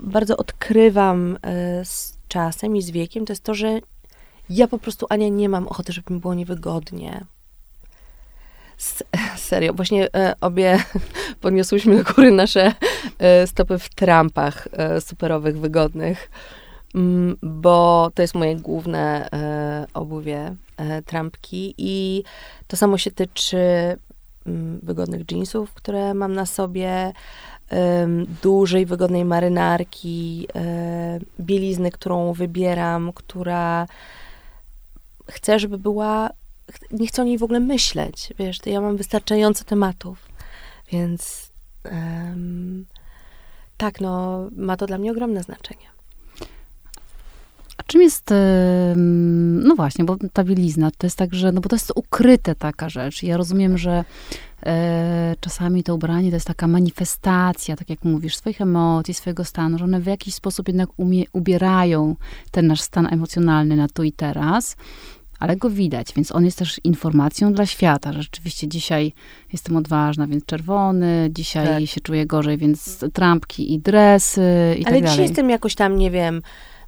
bardzo 0.00 0.36
odkrywam 0.36 1.36
y, 1.36 1.38
z 1.84 2.18
czasem 2.28 2.76
i 2.76 2.82
z 2.82 2.90
wiekiem, 2.90 3.26
to 3.26 3.32
jest 3.32 3.44
to, 3.44 3.54
że 3.54 3.80
ja 4.50 4.68
po 4.68 4.78
prostu, 4.78 5.06
Ania, 5.10 5.28
nie 5.28 5.48
mam 5.48 5.68
ochoty, 5.68 5.92
żeby 5.92 6.14
mi 6.14 6.20
było 6.20 6.34
niewygodnie. 6.34 7.24
S 8.78 9.04
serio, 9.36 9.74
właśnie 9.74 10.14
e, 10.14 10.34
obie 10.40 10.78
podniosłyśmy 11.40 12.04
do 12.04 12.12
góry 12.14 12.30
nasze 12.30 12.72
e, 13.18 13.46
stopy 13.46 13.78
w 13.78 13.88
trampach 13.88 14.68
e, 14.72 15.00
superowych, 15.00 15.58
wygodnych, 15.58 16.30
mm, 16.94 17.36
bo 17.42 18.10
to 18.14 18.22
jest 18.22 18.34
moje 18.34 18.56
główne 18.56 19.28
e, 19.32 19.86
obuwie, 19.94 20.54
e, 20.76 21.02
trampki 21.02 21.74
i 21.78 22.24
to 22.66 22.76
samo 22.76 22.98
się 22.98 23.10
tyczy 23.10 23.58
wygodnych 24.82 25.22
jeansów, 25.30 25.74
które 25.74 26.14
mam 26.14 26.32
na 26.32 26.46
sobie, 26.46 27.12
dużej, 28.42 28.86
wygodnej 28.86 29.24
marynarki, 29.24 30.48
e, 30.54 31.18
bielizny, 31.40 31.90
którą 31.90 32.32
wybieram, 32.32 33.12
która 33.12 33.86
chcę, 35.30 35.58
żeby 35.58 35.78
była, 35.78 36.30
nie 36.90 37.06
chcę 37.06 37.22
o 37.22 37.24
niej 37.24 37.38
w 37.38 37.42
ogóle 37.42 37.60
myśleć, 37.60 38.32
wiesz, 38.38 38.58
ja 38.66 38.80
mam 38.80 38.96
wystarczająco 38.96 39.64
tematów, 39.64 40.28
więc 40.92 41.50
tak, 43.76 44.00
no, 44.00 44.44
ma 44.56 44.76
to 44.76 44.86
dla 44.86 44.98
mnie 44.98 45.10
ogromne 45.10 45.42
znaczenie. 45.42 45.95
Czym 47.86 48.02
jest, 48.02 48.34
no 48.96 49.76
właśnie, 49.76 50.04
bo 50.04 50.16
ta 50.32 50.44
bielizna, 50.44 50.90
to 50.98 51.06
jest 51.06 51.18
tak, 51.18 51.34
że, 51.34 51.52
no 51.52 51.60
bo 51.60 51.68
to 51.68 51.76
jest 51.76 51.92
ukryte 51.94 52.54
taka 52.54 52.88
rzecz. 52.88 53.22
Ja 53.22 53.36
rozumiem, 53.36 53.78
że 53.78 54.04
e, 54.66 55.34
czasami 55.40 55.82
to 55.82 55.94
ubranie 55.94 56.30
to 56.30 56.36
jest 56.36 56.46
taka 56.46 56.66
manifestacja, 56.66 57.76
tak 57.76 57.90
jak 57.90 58.04
mówisz, 58.04 58.36
swoich 58.36 58.60
emocji, 58.60 59.14
swojego 59.14 59.44
stanu, 59.44 59.78
że 59.78 59.84
one 59.84 60.00
w 60.00 60.06
jakiś 60.06 60.34
sposób 60.34 60.68
jednak 60.68 60.88
umie, 60.96 61.24
ubierają 61.32 62.16
ten 62.50 62.66
nasz 62.66 62.80
stan 62.80 63.06
emocjonalny 63.12 63.76
na 63.76 63.88
tu 63.88 64.02
i 64.02 64.12
teraz 64.12 64.76
ale 65.38 65.56
go 65.56 65.70
widać, 65.70 66.12
więc 66.16 66.32
on 66.32 66.44
jest 66.44 66.58
też 66.58 66.80
informacją 66.84 67.52
dla 67.52 67.66
świata, 67.66 68.12
że 68.12 68.22
rzeczywiście 68.22 68.68
dzisiaj 68.68 69.12
jestem 69.52 69.76
odważna, 69.76 70.26
więc 70.26 70.44
czerwony, 70.44 71.28
dzisiaj 71.32 71.66
tak. 71.66 71.86
się 71.86 72.00
czuję 72.00 72.26
gorzej, 72.26 72.58
więc 72.58 73.04
trampki 73.12 73.74
i 73.74 73.78
dresy 73.78 74.42
i 74.42 74.74
ale 74.74 74.74
tak 74.74 74.84
dalej. 74.84 75.02
Ale 75.02 75.10
dzisiaj 75.10 75.24
jestem 75.24 75.50
jakoś 75.50 75.74
tam, 75.74 75.98
nie 75.98 76.10
wiem, 76.10 76.42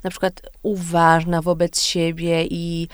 na 0.04 0.11
przykład 0.11 0.40
uważna 0.62 1.42
wobec 1.42 1.82
siebie 1.82 2.46
i, 2.50 2.88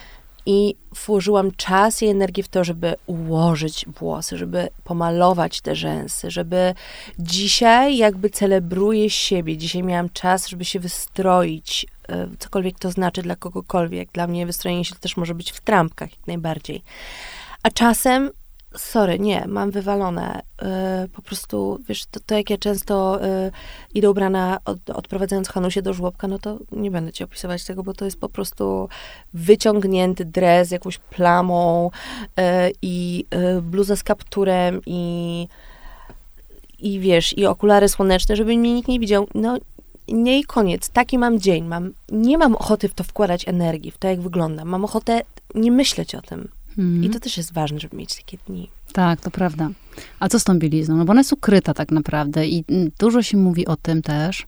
i 0.47 0.75
włożyłam 1.07 1.51
czas 1.51 2.03
i 2.03 2.07
energię 2.07 2.43
w 2.43 2.49
to, 2.49 2.64
żeby 2.64 2.95
ułożyć 3.07 3.87
włosy, 3.99 4.38
żeby 4.38 4.69
pomalować 4.85 5.61
te 5.61 5.75
rzęsy, 5.77 6.31
żeby 6.31 6.75
dzisiaj 7.19 7.97
jakby 7.97 8.31
celebruję 8.31 9.11
siebie. 9.11 9.57
Dzisiaj 9.57 9.83
miałam 9.83 10.09
czas, 10.09 10.49
żeby 10.49 10.64
się 10.64 10.81
wystroić, 10.81 11.87
e, 12.09 12.29
cokolwiek 12.38 12.79
to 12.79 12.90
znaczy 12.90 13.23
dla 13.23 13.37
kogokolwiek. 13.37 14.09
Dla 14.12 14.27
mnie 14.27 14.47
wystrojenie 14.47 14.85
się 14.85 14.95
też 14.95 15.17
może 15.17 15.35
być 15.35 15.53
w 15.53 15.61
trampkach 15.61 16.11
jak 16.11 16.27
najbardziej. 16.27 16.83
A 17.62 17.71
czasem 17.71 18.31
sorry, 18.77 19.19
nie, 19.19 19.45
mam 19.47 19.71
wywalone. 19.71 20.43
Y, 21.05 21.09
po 21.09 21.23
prostu, 21.23 21.79
wiesz, 21.89 22.07
to, 22.07 22.21
to 22.27 22.35
jak 22.35 22.51
ja 22.51 22.59
często 22.59 23.25
y, 23.25 23.51
idę 23.95 24.11
ubrana, 24.11 24.59
od, 24.65 24.91
odprowadzając 24.91 25.49
Hanusię 25.49 25.83
do 25.83 25.93
żłobka, 25.93 26.29
no 26.29 26.39
to 26.39 26.59
nie 26.73 26.91
będę 26.91 27.13
ci 27.13 27.25
opisywać 27.25 27.65
tego, 27.65 27.83
bo 27.83 27.95
to 27.95 28.05
jest 28.05 28.21
po 28.21 28.29
prostu 28.29 28.89
wyciągnięty 29.35 30.25
dres 30.25 30.71
jakąś 30.71 30.99
plamą 30.99 31.91
y, 32.27 32.43
i 32.83 33.25
bluza 33.63 33.97
z 33.97 34.03
kapturem 34.03 34.81
i 34.87 35.49
i 36.79 37.01
wiesz, 37.01 37.39
i 37.39 37.47
okulary 37.47 37.89
słoneczne, 37.89 38.37
żeby 38.37 38.57
mnie 38.57 38.75
nikt 38.75 38.89
nie 38.89 39.01
widział. 39.01 39.29
No, 39.35 39.59
nie 40.09 40.39
i 40.39 40.45
koniec. 40.45 40.89
Taki 40.89 41.19
mam 41.19 41.41
dzień. 41.41 41.65
Mam, 41.65 41.93
nie 42.13 42.39
mam 42.39 42.55
ochoty 42.55 42.89
w 42.89 42.95
to 42.95 43.05
wkładać 43.05 43.49
energii, 43.49 43.91
w 43.91 43.99
to, 43.99 44.09
jak 44.09 44.21
wyglądam. 44.21 44.69
Mam 44.69 44.85
ochotę 44.85 45.21
nie 45.55 45.73
myśleć 45.73 46.15
o 46.15 46.23
tym. 46.23 46.49
I 46.79 47.11
to 47.11 47.21
też 47.21 47.37
jest 47.37 47.53
ważne, 47.53 47.81
żeby 47.81 47.97
mieć 47.97 48.17
takie 48.17 48.39
dni. 48.47 48.71
Tak, 48.93 49.21
to 49.21 49.31
prawda. 49.31 49.71
A 50.21 50.29
co 50.29 50.41
z 50.41 50.45
tą 50.45 50.59
bielizną? 50.59 50.97
No 50.97 51.05
bo 51.05 51.11
ona 51.11 51.21
jest 51.21 51.33
ukryta 51.33 51.75
tak 51.75 51.93
naprawdę 51.93 52.47
i 52.47 52.65
mm, 52.69 52.91
dużo 52.99 53.23
się 53.23 53.37
mówi 53.37 53.67
o 53.67 53.77
tym 53.77 54.03
też, 54.03 54.47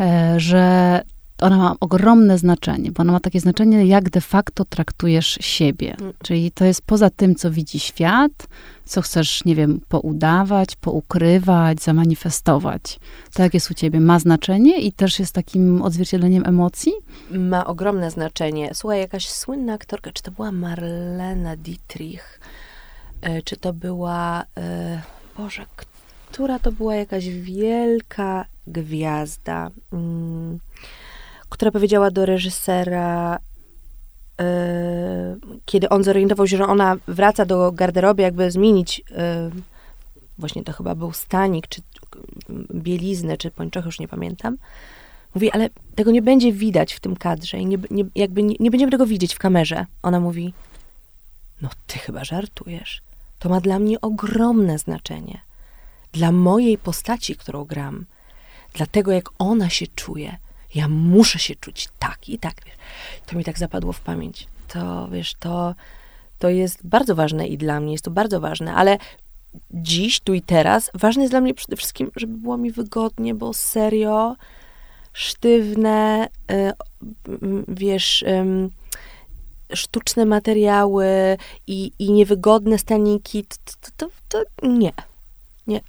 e, 0.00 0.34
że 0.40 1.02
ona 1.40 1.56
ma 1.56 1.74
ogromne 1.80 2.38
znaczenie, 2.38 2.92
bo 2.92 3.00
ona 3.00 3.12
ma 3.12 3.20
takie 3.20 3.40
znaczenie, 3.40 3.86
jak 3.86 4.10
de 4.10 4.20
facto 4.20 4.64
traktujesz 4.64 5.38
siebie. 5.40 5.96
Mm. 6.00 6.12
Czyli 6.22 6.50
to 6.50 6.64
jest 6.64 6.82
poza 6.82 7.10
tym, 7.10 7.34
co 7.34 7.50
widzi 7.50 7.80
świat, 7.80 8.46
co 8.84 9.02
chcesz, 9.02 9.44
nie 9.44 9.54
wiem, 9.54 9.80
poudawać, 9.88 10.76
poukrywać, 10.76 11.82
zamanifestować. 11.82 13.00
To 13.34 13.42
jak 13.42 13.54
jest 13.54 13.70
u 13.70 13.74
ciebie? 13.74 14.00
Ma 14.00 14.18
znaczenie 14.18 14.80
i 14.80 14.92
też 14.92 15.18
jest 15.18 15.32
takim 15.32 15.82
odzwierciedleniem 15.82 16.46
emocji? 16.46 16.92
Ma 17.30 17.66
ogromne 17.66 18.10
znaczenie. 18.10 18.70
Słuchaj, 18.74 19.00
jakaś 19.00 19.28
słynna 19.28 19.72
aktorka, 19.72 20.12
czy 20.12 20.22
to 20.22 20.30
była 20.30 20.52
Marlena 20.52 21.56
Dietrich, 21.56 22.40
e, 23.22 23.42
czy 23.42 23.56
to 23.56 23.72
była, 23.72 24.44
e, 24.58 25.02
Boże, 25.36 25.66
która 26.30 26.58
to 26.58 26.72
była 26.72 26.94
jakaś 26.94 27.28
wielka 27.28 28.44
gwiazda, 28.66 29.70
mm, 29.92 30.58
która 31.48 31.70
powiedziała 31.70 32.10
do 32.10 32.26
reżysera, 32.26 33.38
yy, 34.38 34.44
kiedy 35.64 35.88
on 35.88 36.04
zorientował 36.04 36.48
się, 36.48 36.56
że 36.56 36.66
ona 36.66 36.96
wraca 37.08 37.46
do 37.46 37.72
garderoby, 37.72 38.22
jakby 38.22 38.50
zmienić, 38.50 38.98
yy, 38.98 39.62
właśnie 40.38 40.64
to 40.64 40.72
chyba 40.72 40.94
był 40.94 41.12
stanik, 41.12 41.68
czy 41.68 41.82
bieliznę, 42.74 43.36
czy 43.36 43.50
pończoch, 43.50 43.84
już 43.84 44.00
nie 44.00 44.08
pamiętam. 44.08 44.56
Mówi, 45.34 45.50
ale 45.50 45.70
tego 45.94 46.10
nie 46.10 46.22
będzie 46.22 46.52
widać 46.52 46.94
w 46.94 47.00
tym 47.00 47.16
kadrze 47.16 47.58
i 47.58 47.66
nie, 47.66 47.78
nie, 47.90 48.04
jakby 48.14 48.42
nie, 48.42 48.54
nie 48.60 48.70
będziemy 48.70 48.92
tego 48.92 49.06
widzieć 49.06 49.34
w 49.34 49.38
kamerze. 49.38 49.86
Ona 50.02 50.20
mówi, 50.20 50.54
no 51.62 51.68
ty 51.86 51.98
chyba 51.98 52.24
żartujesz. 52.24 53.02
To 53.38 53.48
ma 53.48 53.60
dla 53.60 53.78
mnie 53.78 54.00
ogromne 54.00 54.78
znaczenie. 54.78 55.40
Dla 56.12 56.32
mojej 56.32 56.78
postaci, 56.78 57.36
którą 57.36 57.64
gram. 57.64 58.06
Dla 58.74 58.86
tego, 58.86 59.12
jak 59.12 59.28
ona 59.38 59.70
się 59.70 59.86
czuje. 59.86 60.36
Ja 60.74 60.88
muszę 60.88 61.38
się 61.38 61.54
czuć 61.54 61.88
tak 61.98 62.28
i 62.28 62.38
tak. 62.38 62.54
Wiesz. 62.66 62.74
To 63.26 63.36
mi 63.36 63.44
tak 63.44 63.58
zapadło 63.58 63.92
w 63.92 64.00
pamięć. 64.00 64.46
To, 64.68 65.08
wiesz, 65.08 65.34
to, 65.40 65.74
to 66.38 66.48
jest 66.48 66.86
bardzo 66.86 67.14
ważne 67.14 67.46
i 67.46 67.58
dla 67.58 67.80
mnie 67.80 67.92
jest 67.92 68.04
to 68.04 68.10
bardzo 68.10 68.40
ważne, 68.40 68.74
ale 68.74 68.98
dziś, 69.70 70.20
tu 70.20 70.34
i 70.34 70.42
teraz, 70.42 70.90
ważne 70.94 71.22
jest 71.22 71.32
dla 71.32 71.40
mnie 71.40 71.54
przede 71.54 71.76
wszystkim, 71.76 72.10
żeby 72.16 72.38
było 72.38 72.56
mi 72.56 72.70
wygodnie, 72.70 73.34
bo 73.34 73.54
serio, 73.54 74.36
sztywne, 75.12 76.28
y, 76.50 76.72
wiesz, 77.68 78.24
sztuczne 79.74 80.24
materiały 80.24 81.06
i, 81.66 81.92
i 81.98 82.12
niewygodne 82.12 82.78
staniki, 82.78 83.44
to, 83.44 83.56
to, 83.96 84.08
to, 84.28 84.44
to 84.58 84.66
nie. 84.66 84.92
Nie. 85.66 85.80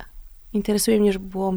Interesuje 0.54 1.00
mnie, 1.00 1.14
żeby 1.14 1.30
było 1.30 1.54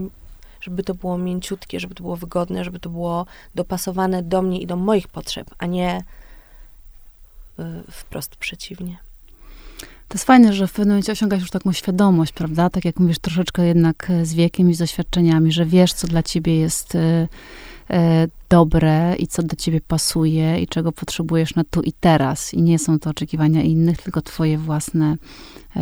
żeby 0.61 0.83
to 0.83 0.95
było 0.95 1.19
mięciutkie, 1.19 1.81
żeby 1.81 1.95
to 1.95 2.03
było 2.03 2.17
wygodne, 2.17 2.65
żeby 2.65 2.81
to 2.81 2.91
było 2.91 3.27
dopasowane 3.55 4.23
do 4.23 4.43
mnie 4.43 4.61
i 4.61 4.67
do 4.67 4.77
moich 4.77 5.09
potrzeb, 5.09 5.51
a 5.59 5.67
nie 5.67 6.05
y, 7.59 7.63
wprost 7.91 8.37
przeciwnie. 8.37 8.99
To 10.11 10.15
jest 10.15 10.25
fajne, 10.25 10.53
że 10.53 10.67
w 10.67 10.73
pewnym 10.73 10.89
momencie 10.89 11.13
osiągasz 11.13 11.41
już 11.41 11.51
taką 11.51 11.73
świadomość, 11.73 12.33
prawda? 12.33 12.71
Tak 12.71 12.85
jak 12.85 13.01
mówisz, 13.01 13.19
troszeczkę 13.19 13.67
jednak 13.67 14.11
e, 14.11 14.27
z 14.27 14.35
wiekiem 14.35 14.71
i 14.71 14.75
z 14.75 14.79
doświadczeniami, 14.79 15.53
że 15.53 15.67
wiesz, 15.67 15.93
co 15.93 16.07
dla 16.07 16.23
ciebie 16.23 16.57
jest 16.59 16.95
y, 16.95 16.99
y, 16.99 17.29
dobre 18.49 19.15
i 19.19 19.27
co 19.27 19.43
do 19.43 19.57
ciebie 19.57 19.81
pasuje 19.81 20.61
i 20.61 20.69
czego 20.69 20.93
potrzebujesz 20.93 21.55
na 21.55 21.65
tu 21.71 21.83
i 21.83 21.93
teraz. 21.93 22.55
I 22.55 22.63
nie 22.63 22.79
są 22.79 22.99
to 22.99 23.11
oczekiwania 23.11 23.63
innych, 23.63 24.03
tylko 24.03 24.23
twoje 24.23 24.59
własne 24.59 25.17
y, 25.77 25.81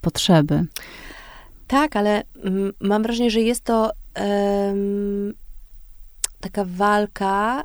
potrzeby. 0.00 0.64
Tak, 1.66 1.96
ale 1.96 2.22
mm, 2.44 2.72
mam 2.80 3.02
wrażenie, 3.02 3.30
że 3.30 3.40
jest 3.40 3.64
to 3.64 3.90
um, 4.20 5.34
taka 6.40 6.64
walka 6.64 7.64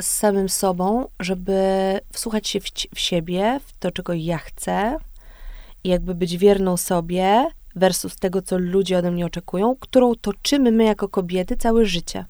z 0.00 0.06
samym 0.06 0.48
sobą, 0.48 1.08
żeby 1.20 1.62
wsłuchać 2.12 2.48
się 2.48 2.60
w, 2.60 2.64
w, 2.94 3.00
siebie, 3.00 3.60
w 3.66 3.78
to, 3.78 3.90
czego 3.90 4.12
ja 4.12 4.38
chcę 4.38 4.96
i 5.84 5.88
jakby 5.88 6.14
być 6.14 6.36
wierną 6.36 6.76
sobie 6.76 7.46
versus 7.76 8.16
tego, 8.16 8.42
co 8.42 8.58
ludzie 8.58 8.98
ode 8.98 9.10
mnie 9.10 9.26
oczekują, 9.26 9.76
którą 9.80 10.14
toczymy 10.14 10.72
my 10.72 10.84
jako 10.84 11.08
kobiety 11.08 11.56
całe 11.56 11.86
życie. 11.86 12.24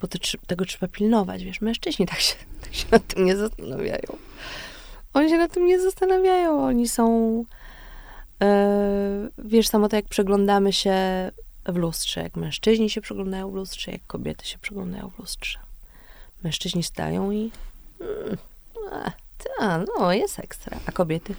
Bo 0.00 0.08
to, 0.08 0.18
tego 0.46 0.64
trzeba 0.64 0.88
pilnować, 0.88 1.44
wiesz, 1.44 1.60
mężczyźni 1.60 2.06
tak 2.06 2.20
się, 2.20 2.34
tak 2.62 2.74
się 2.74 2.86
nad 2.90 3.06
tym 3.06 3.24
nie 3.24 3.36
zastanawiają. 3.36 4.16
Oni 5.14 5.30
się 5.30 5.38
nad 5.38 5.52
tym 5.52 5.66
nie 5.66 5.80
zastanawiają, 5.80 6.64
oni 6.64 6.88
są 6.88 7.44
e, 8.42 9.28
wiesz, 9.38 9.68
samo 9.68 9.88
to 9.88 9.96
jak 9.96 10.08
przeglądamy 10.08 10.72
się 10.72 10.94
w 11.72 11.76
lustrze, 11.76 12.22
jak 12.22 12.36
mężczyźni 12.36 12.90
się 12.90 13.00
przeglądają 13.00 13.50
w 13.50 13.54
lustrze, 13.54 13.92
jak 13.92 14.06
kobiety 14.06 14.46
się 14.46 14.58
przeglądają 14.58 15.10
w 15.10 15.18
lustrze. 15.18 15.58
Mężczyźni 16.42 16.82
stają 16.82 17.30
i 17.30 17.50
mm, 18.00 18.38
a, 18.92 19.10
ta, 19.38 19.84
no, 19.98 20.12
jest 20.12 20.38
ekstra. 20.38 20.78
A 20.86 20.92
kobiety 20.92 21.34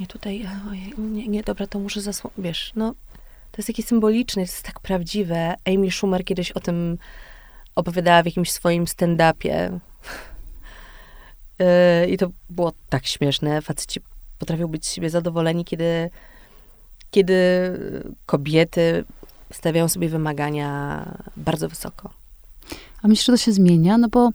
nie 0.00 0.06
tutaj, 0.06 0.46
ojej, 0.70 0.94
nie, 0.98 1.28
nie, 1.28 1.42
dobra, 1.42 1.66
to 1.66 1.78
muszę 1.78 2.00
zasłonić, 2.00 2.38
wiesz, 2.38 2.72
no, 2.76 2.94
to 3.52 3.58
jest 3.58 3.66
takie 3.66 3.82
symboliczne, 3.82 4.34
to 4.34 4.40
jest 4.40 4.62
tak 4.62 4.80
prawdziwe. 4.80 5.54
Amy 5.64 5.90
Schumer 5.90 6.24
kiedyś 6.24 6.52
o 6.52 6.60
tym 6.60 6.98
opowiadała 7.74 8.22
w 8.22 8.26
jakimś 8.26 8.52
swoim 8.52 8.84
stand-upie. 8.84 9.78
Yy, 11.58 12.06
I 12.12 12.18
to 12.18 12.30
było 12.50 12.72
tak 12.88 13.06
śmieszne. 13.06 13.62
Faceci 13.62 14.00
potrafią 14.38 14.68
być 14.68 14.86
z 14.86 14.92
siebie 14.92 15.10
zadowoleni, 15.10 15.64
kiedy, 15.64 16.10
kiedy 17.10 17.34
kobiety 18.26 19.04
stawiają 19.52 19.88
sobie 19.88 20.08
wymagania 20.08 21.04
bardzo 21.36 21.68
wysoko. 21.68 22.10
A 23.02 23.08
myślę, 23.08 23.22
że 23.22 23.32
to 23.32 23.44
się 23.44 23.52
zmienia, 23.52 23.98
no 23.98 24.08
bo 24.08 24.30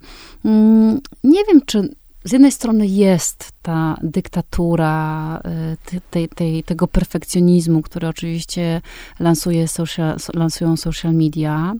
mm, 0.45 0.99
nie 1.23 1.43
wiem, 1.45 1.61
czy 1.65 1.95
z 2.25 2.31
jednej 2.31 2.51
strony 2.51 2.87
jest 2.87 3.51
ta 3.61 3.97
dyktatura 4.03 5.41
y, 5.93 6.01
tej, 6.11 6.29
tej, 6.29 6.63
tego 6.63 6.87
perfekcjonizmu, 6.87 7.81
który 7.81 8.07
oczywiście 8.07 8.81
lansuje 9.19 9.67
social, 9.67 10.17
lansują 10.33 10.77
social 10.77 11.13
media, 11.13 11.73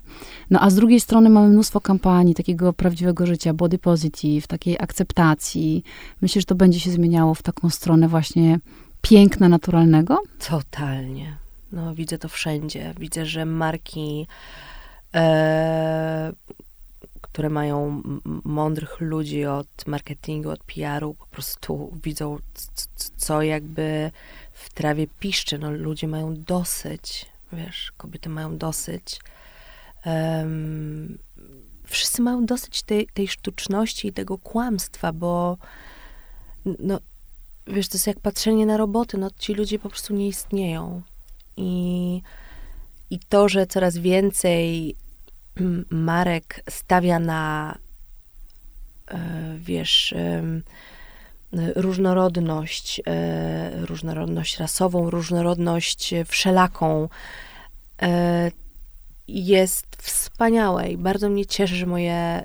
no 0.49 0.60
a 0.60 0.69
z 0.69 0.75
drugiej 0.75 0.99
strony 0.99 1.29
mamy 1.29 1.49
mnóstwo 1.49 1.82
kampanii 1.82 2.36
takiego 2.36 2.73
prawdziwego 2.73 3.25
życia, 3.25 3.53
body 3.53 3.77
positive, 3.77 4.47
takiej 4.47 4.77
akceptacji. 4.79 5.84
Myślę, 6.21 6.41
że 6.41 6.45
to 6.45 6.56
będzie 6.56 6.79
się 6.79 6.91
zmieniało 6.91 7.34
w 7.34 7.43
taką 7.43 7.69
stronę 7.69 8.08
właśnie 8.08 8.60
piękna, 9.04 9.50
naturalnego? 9.50 10.20
Totalnie. 10.48 11.38
No, 11.72 11.96
widzę 11.96 12.18
to 12.18 12.30
wszędzie. 12.30 12.94
Widzę, 13.00 13.26
że 13.26 13.46
marki 13.46 14.28
e, 15.16 16.34
które 17.34 17.50
mają 17.50 18.02
mądrych 18.44 19.02
ludzi 19.02 19.46
od 19.46 19.88
marketingu, 19.88 20.50
od 20.50 20.63
PR-u, 20.63 21.13
po 21.13 21.26
prostu 21.26 22.00
widzą, 22.04 22.38
co 23.18 23.42
jakby 23.42 24.12
w 24.52 24.74
trawie 24.74 25.08
piszczy. 25.20 25.58
No, 25.58 25.72
ludzie 25.72 26.08
mają 26.08 26.34
dosyć, 26.44 27.26
wiesz, 27.54 27.92
kobiety 27.98 28.30
mają 28.30 28.58
dosyć. 28.58 29.20
Um, 30.06 31.18
wszyscy 31.86 32.22
mają 32.22 32.46
dosyć 32.46 32.84
tej, 32.84 33.08
tej 33.13 33.28
sztuczności 33.28 34.08
i 34.08 34.13
tego 34.13 34.38
kłamstwa, 34.38 35.13
bo 35.13 35.58
no, 36.66 37.00
wiesz, 37.67 37.88
to 37.88 37.95
jest 37.95 38.08
jak 38.08 38.19
patrzenie 38.19 38.65
na 38.65 38.78
roboty, 38.78 39.17
no 39.17 39.30
ci 39.39 39.54
ludzie 39.54 39.80
po 39.80 39.89
prostu 39.89 40.13
nie 40.13 40.28
istnieją. 40.28 41.02
I, 41.58 42.21
i 43.10 43.19
to, 43.19 43.49
że 43.49 43.67
coraz 43.67 43.97
więcej 43.97 44.95
Marek 45.89 46.63
stawia 46.69 47.19
na, 47.19 47.78
e, 49.12 49.56
wiesz, 49.60 50.13
różnorodność, 51.76 53.02
e, 53.08 53.86
różnorodność 53.86 54.58
rasową, 54.58 55.10
różnorodność 55.10 56.13
wszelaką, 56.26 57.10
e, 58.02 58.52
jest 59.28 59.86
wspaniałe 60.02 60.91
i 60.91 60.97
bardzo 60.97 61.30
mnie 61.30 61.45
cieszy, 61.45 61.76
że 61.76 61.86
moje 61.86 62.43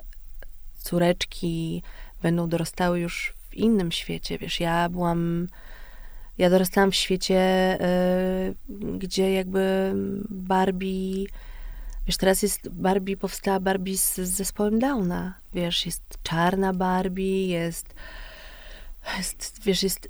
córeczki 0.77 1.83
będą 2.21 2.49
dorastały 2.49 2.99
już 2.99 3.38
w 3.49 3.55
innym 3.55 3.91
świecie. 3.91 4.37
Wiesz, 4.37 4.59
ja 4.59 4.89
byłam, 4.89 5.47
ja 6.37 6.49
dorastałam 6.49 6.91
w 6.91 6.95
świecie, 6.95 7.77
gdzie 8.97 9.33
jakby 9.33 9.93
Barbie 10.29 11.25
Wiesz, 12.09 12.17
teraz 12.17 12.43
jest 12.43 12.69
Barbie, 12.69 13.17
powstała 13.17 13.59
Barbie 13.59 13.97
z, 13.97 14.15
z 14.15 14.29
zespołem 14.29 14.79
Downa. 14.79 15.33
Wiesz, 15.53 15.85
jest 15.85 16.03
czarna 16.23 16.73
Barbie, 16.73 17.47
jest, 17.47 17.93
jest, 19.17 19.63
wiesz, 19.63 19.83
jest, 19.83 20.07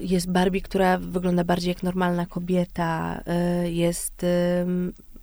jest 0.00 0.30
Barbie, 0.30 0.60
która 0.60 0.98
wygląda 0.98 1.44
bardziej 1.44 1.68
jak 1.68 1.82
normalna 1.82 2.26
kobieta, 2.26 3.22
y, 3.64 3.72
jest, 3.72 4.26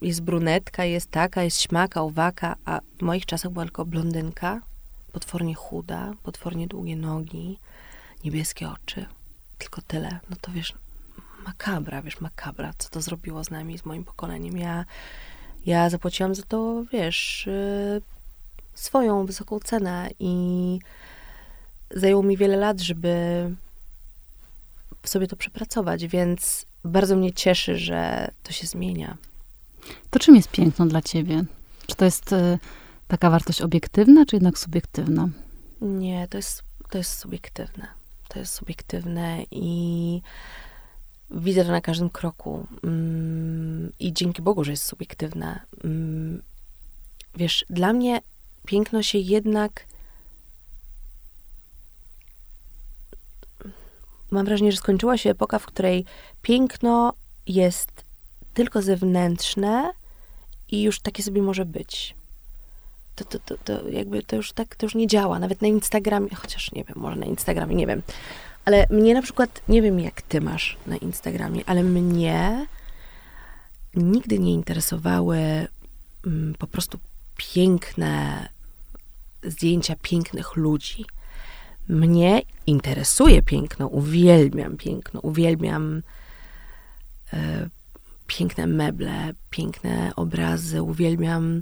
jest 0.02 0.22
brunetka, 0.22 0.86
jest 0.86 1.12
taka, 1.12 1.44
jest 1.44 1.62
śmaka, 1.62 2.02
owaka, 2.02 2.56
a 2.66 2.80
w 2.98 3.02
moich 3.02 3.26
czasach 3.26 3.52
była 3.52 3.66
tylko 3.66 3.86
blondynka, 3.86 4.62
potwornie 5.10 5.56
chuda, 5.56 6.14
potwornie 6.24 6.68
długie 6.68 6.96
nogi, 6.96 7.60
niebieskie 8.24 8.70
oczy. 8.70 9.06
Tylko 9.58 9.82
tyle. 9.82 10.20
No 10.30 10.36
to 10.42 10.52
wiesz, 10.52 10.74
makabra, 11.46 12.02
wiesz, 12.02 12.22
makabra, 12.22 12.74
co 12.78 12.90
to 12.90 13.02
zrobiło 13.02 13.44
z 13.44 13.50
nami, 13.50 13.78
z 13.78 13.86
moim 13.86 14.04
pokoleniem. 14.04 14.58
Ja 14.58 14.86
ja 15.66 15.90
zapłaciłam 15.90 16.36
za 16.36 16.44
to, 16.44 16.84
wiesz, 16.92 17.48
y, 17.48 18.02
swoją 18.76 19.26
wysoką 19.26 19.60
cenę 19.60 20.10
i 20.20 20.80
zajęło 21.92 22.24
mi 22.24 22.38
wiele 22.38 22.58
lat, 22.58 22.80
żeby 22.80 23.16
sobie 25.04 25.28
to 25.28 25.36
przepracować, 25.36 26.08
więc 26.08 26.66
bardzo 26.84 27.16
mnie 27.16 27.34
cieszy, 27.34 27.78
że 27.78 28.32
to 28.44 28.52
się 28.52 28.68
zmienia. 28.68 29.18
To 30.10 30.20
czym 30.20 30.36
jest 30.36 30.52
piękno 30.52 30.86
dla 30.86 31.02
ciebie? 31.02 31.44
Czy 31.88 31.96
to 31.96 32.06
jest 32.06 32.34
y, 32.34 32.60
taka 33.10 33.30
wartość 33.30 33.62
obiektywna, 33.62 34.26
czy 34.26 34.36
jednak 34.36 34.60
subiektywna? 34.60 35.30
Nie, 35.82 36.28
to 36.28 36.38
jest, 36.38 36.64
to 36.90 36.98
jest 36.98 37.20
subiektywne. 37.20 37.88
To 38.28 38.40
jest 38.40 38.54
subiektywne 38.54 39.44
i 39.52 40.22
widzę 41.32 41.66
to 41.66 41.72
na 41.72 41.82
każdym 41.82 42.10
kroku. 42.10 42.68
Mm, 42.84 43.92
I 44.00 44.14
dzięki 44.14 44.42
Bogu, 44.42 44.64
że 44.64 44.72
jest 44.72 44.84
subiektywne. 44.84 45.60
Mm, 45.84 46.42
wiesz, 47.36 47.66
dla 47.70 47.94
mnie 47.94 48.22
piękno 48.66 49.04
się 49.04 49.18
jednak. 49.18 49.86
Mam 54.32 54.46
wrażenie, 54.46 54.72
że 54.72 54.78
skończyła 54.78 55.18
się 55.18 55.30
epoka, 55.30 55.60
w 55.60 55.66
której 55.66 56.06
piękno 56.42 57.14
jest 57.48 57.92
tylko 58.54 58.82
zewnętrzne 58.82 59.92
i 60.72 60.82
już 60.82 61.00
takie 61.00 61.24
sobie 61.24 61.42
może 61.42 61.66
być. 61.66 62.19
To, 63.20 63.26
to, 63.26 63.40
to, 63.40 63.58
to 63.58 63.90
jakby 63.90 64.24
to 64.24 64.36
już 64.36 64.52
tak, 64.52 64.76
to 64.76 64.86
już 64.86 64.96
nie 64.96 65.08
działa. 65.08 65.40
Nawet 65.40 65.62
na 65.62 65.68
Instagramie, 65.68 66.36
chociaż 66.36 66.72
nie 66.72 66.84
wiem, 66.84 66.98
może 67.00 67.16
na 67.16 67.26
Instagramie, 67.26 67.76
nie 67.76 67.88
wiem. 67.88 68.02
Ale 68.66 68.86
mnie 68.90 69.14
na 69.14 69.22
przykład, 69.22 69.62
nie 69.70 69.82
wiem 69.82 70.00
jak 70.00 70.22
ty 70.22 70.42
masz 70.42 70.78
na 70.88 70.98
Instagramie, 70.98 71.64
ale 71.66 71.84
mnie 71.84 72.68
nigdy 73.96 74.40
nie 74.40 74.54
interesowały 74.54 75.38
mm, 76.26 76.56
po 76.60 76.68
prostu 76.68 77.00
piękne 77.38 78.50
zdjęcia 79.44 79.96
pięknych 80.02 80.56
ludzi. 80.56 81.06
Mnie 81.90 82.42
interesuje 82.68 83.42
piękno, 83.42 83.88
uwielbiam 83.88 84.78
piękno, 84.78 85.20
uwielbiam 85.20 86.02
e, 87.34 87.70
piękne 88.28 88.68
meble, 88.68 89.34
piękne 89.50 90.12
obrazy, 90.16 90.82
uwielbiam 90.82 91.62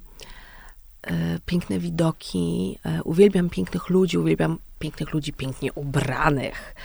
piękne 1.46 1.80
widoki, 1.80 2.80
e, 2.86 3.04
uwielbiam 3.04 3.50
pięknych 3.50 3.90
ludzi, 3.90 4.18
uwielbiam 4.18 4.58
pięknych 4.80 5.14
ludzi, 5.14 5.34
pięknie 5.34 5.74
ubranych. 5.74 6.76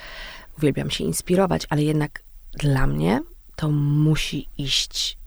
Uwielbiam 0.59 0.91
się 0.91 1.05
inspirować, 1.05 1.67
ale 1.71 1.83
jednak 1.83 2.23
dla 2.53 2.87
mnie 2.87 3.21
to 3.57 3.71
musi 3.71 4.49
iść 4.59 5.19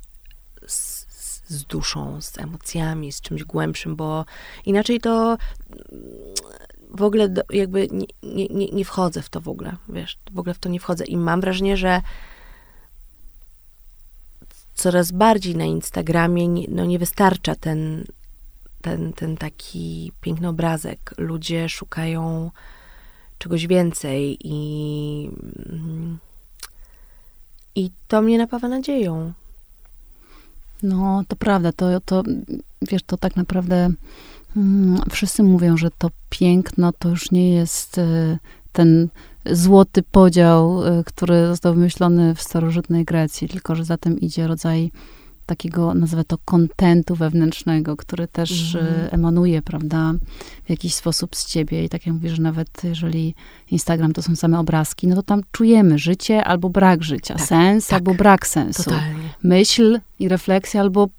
z, 0.67 1.05
z 1.47 1.63
duszą, 1.63 2.21
z 2.21 2.37
emocjami, 2.37 3.11
z 3.11 3.21
czymś 3.21 3.43
głębszym, 3.43 3.95
bo 3.95 4.25
inaczej 4.65 4.99
to 4.99 5.37
w 6.89 7.01
ogóle 7.01 7.29
do, 7.29 7.41
jakby 7.49 7.87
nie, 8.23 8.47
nie, 8.47 8.67
nie 8.67 8.85
wchodzę 8.85 9.21
w 9.21 9.29
to 9.29 9.41
w 9.41 9.47
ogóle, 9.47 9.75
wiesz, 9.89 10.17
w 10.31 10.39
ogóle 10.39 10.53
w 10.53 10.59
to 10.59 10.69
nie 10.69 10.79
wchodzę 10.79 11.05
i 11.05 11.17
mam 11.17 11.41
wrażenie, 11.41 11.77
że 11.77 12.01
coraz 14.75 15.11
bardziej 15.11 15.55
na 15.55 15.65
Instagramie 15.65 16.47
nie, 16.47 16.65
no 16.69 16.85
nie 16.85 16.99
wystarcza 16.99 17.55
ten, 17.55 18.05
ten, 18.85 19.13
ten 19.13 19.37
taki 19.37 20.11
piękny 20.21 20.47
obrazek. 20.47 21.13
Ludzie 21.17 21.69
szukają 21.69 22.51
czegoś 23.37 23.67
więcej 23.67 24.37
i, 24.43 25.29
i 27.75 27.91
to 28.07 28.21
mnie 28.21 28.37
napawa 28.37 28.67
nadzieją. 28.67 29.33
No, 30.83 31.23
to 31.27 31.35
prawda, 31.35 31.71
to, 31.71 31.99
to 32.05 32.23
wiesz, 32.81 33.03
to 33.03 33.17
tak 33.17 33.35
naprawdę 33.35 33.89
hmm, 34.53 35.01
wszyscy 35.11 35.43
mówią, 35.43 35.77
że 35.77 35.91
to 35.91 36.09
piękno 36.29 36.91
to 36.99 37.09
już 37.09 37.31
nie 37.31 37.53
jest 37.53 37.97
y, 37.97 38.37
ten 38.71 39.09
złoty 39.45 40.03
podział, 40.03 40.87
y, 40.87 41.03
który 41.03 41.47
został 41.47 41.73
wymyślony 41.73 42.35
w 42.35 42.41
starożytnej 42.41 43.05
Grecji, 43.05 43.49
tylko 43.49 43.75
że 43.75 43.85
za 43.85 43.97
tym 43.97 44.19
idzie 44.19 44.47
rodzaj 44.47 44.91
takiego, 45.45 45.93
nazwę 45.93 46.23
to, 46.23 46.37
kontentu 46.45 47.15
wewnętrznego, 47.15 47.97
który 47.97 48.27
też 48.27 48.75
mm. 48.75 48.93
emanuje, 49.11 49.61
prawda, 49.61 50.13
w 50.65 50.69
jakiś 50.69 50.93
sposób 50.95 51.35
z 51.35 51.45
ciebie. 51.45 51.83
I 51.83 51.89
tak 51.89 52.05
jak 52.05 52.15
mówisz, 52.15 52.31
że 52.31 52.41
nawet 52.41 52.83
jeżeli 52.83 53.35
Instagram 53.71 54.13
to 54.13 54.21
są 54.21 54.35
same 54.35 54.59
obrazki, 54.59 55.07
no 55.07 55.15
to 55.15 55.23
tam 55.23 55.41
czujemy 55.51 55.97
życie 55.97 56.43
albo 56.43 56.69
brak 56.69 57.03
życia, 57.03 57.35
tak, 57.35 57.47
sens 57.47 57.87
tak, 57.87 57.97
albo 57.97 58.13
brak 58.13 58.47
sensu, 58.47 58.83
totalnie. 58.83 59.29
myśl 59.43 59.99
i 60.19 60.27
refleksja 60.27 60.81
albo 60.81 61.09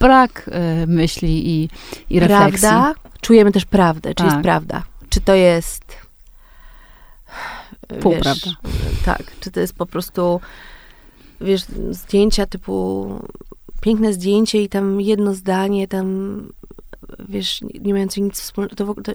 brak 0.00 0.50
y, 0.82 0.86
myśli 0.86 1.48
i, 1.48 1.68
i 2.10 2.20
refleksji. 2.20 2.68
Prawda? 2.68 3.00
Czujemy 3.20 3.52
też 3.52 3.64
prawdę, 3.64 4.08
czy 4.08 4.14
tak. 4.14 4.26
jest 4.26 4.42
prawda. 4.42 4.82
Czy 5.08 5.20
to 5.20 5.34
jest... 5.34 5.84
Półprawda. 8.00 8.50
Tak, 9.04 9.22
czy 9.40 9.50
to 9.50 9.60
jest 9.60 9.74
po 9.74 9.86
prostu 9.86 10.40
wiesz, 11.40 11.62
zdjęcia 11.90 12.46
typu 12.46 13.08
piękne 13.84 14.12
zdjęcie 14.12 14.62
i 14.62 14.68
tam 14.68 15.00
jedno 15.00 15.34
zdanie, 15.34 15.88
tam 15.88 16.06
wiesz, 17.28 17.60
nie 17.80 17.92
mające 17.92 18.20
nic 18.20 18.40
wspólnego, 18.40 18.76
to, 18.76 18.94
to 18.94 19.12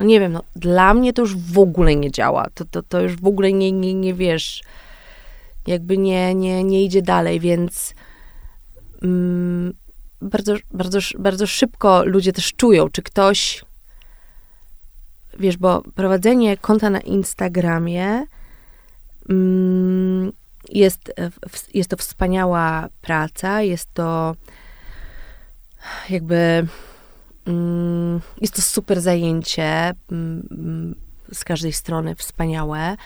nie 0.00 0.20
wiem, 0.20 0.32
no, 0.32 0.42
dla 0.56 0.94
mnie 0.94 1.12
to 1.12 1.22
już 1.22 1.36
w 1.36 1.58
ogóle 1.58 1.96
nie 1.96 2.10
działa. 2.10 2.46
To, 2.54 2.64
to, 2.64 2.82
to 2.82 3.00
już 3.00 3.16
w 3.16 3.26
ogóle 3.26 3.52
nie, 3.52 3.72
nie, 3.72 3.94
nie 3.94 4.14
wiesz, 4.14 4.62
jakby 5.66 5.98
nie, 5.98 6.34
nie, 6.34 6.64
nie 6.64 6.84
idzie 6.84 7.02
dalej, 7.02 7.40
więc 7.40 7.94
mm, 9.02 9.74
bardzo, 10.22 10.54
bardzo, 10.70 10.98
bardzo 11.18 11.46
szybko 11.46 12.04
ludzie 12.04 12.32
też 12.32 12.52
czują, 12.52 12.90
czy 12.90 13.02
ktoś, 13.02 13.64
wiesz, 15.38 15.56
bo 15.56 15.82
prowadzenie 15.94 16.56
konta 16.56 16.90
na 16.90 17.00
Instagramie 17.00 18.26
mm, 19.28 20.32
jest, 20.68 21.12
e, 21.18 21.30
jest 21.74 21.90
to 21.90 21.96
wspaniała 21.96 22.88
praca, 23.02 23.62
jest 23.62 23.94
to 23.94 24.36
jakby 26.10 26.66
mm, 27.46 28.20
jest 28.40 28.54
to 28.54 28.62
super 28.62 29.00
zajęcie 29.00 29.94
mm, 30.12 30.94
z 31.32 31.44
każdej 31.44 31.72
strony 31.72 32.14
wspaniałe, 32.14 32.96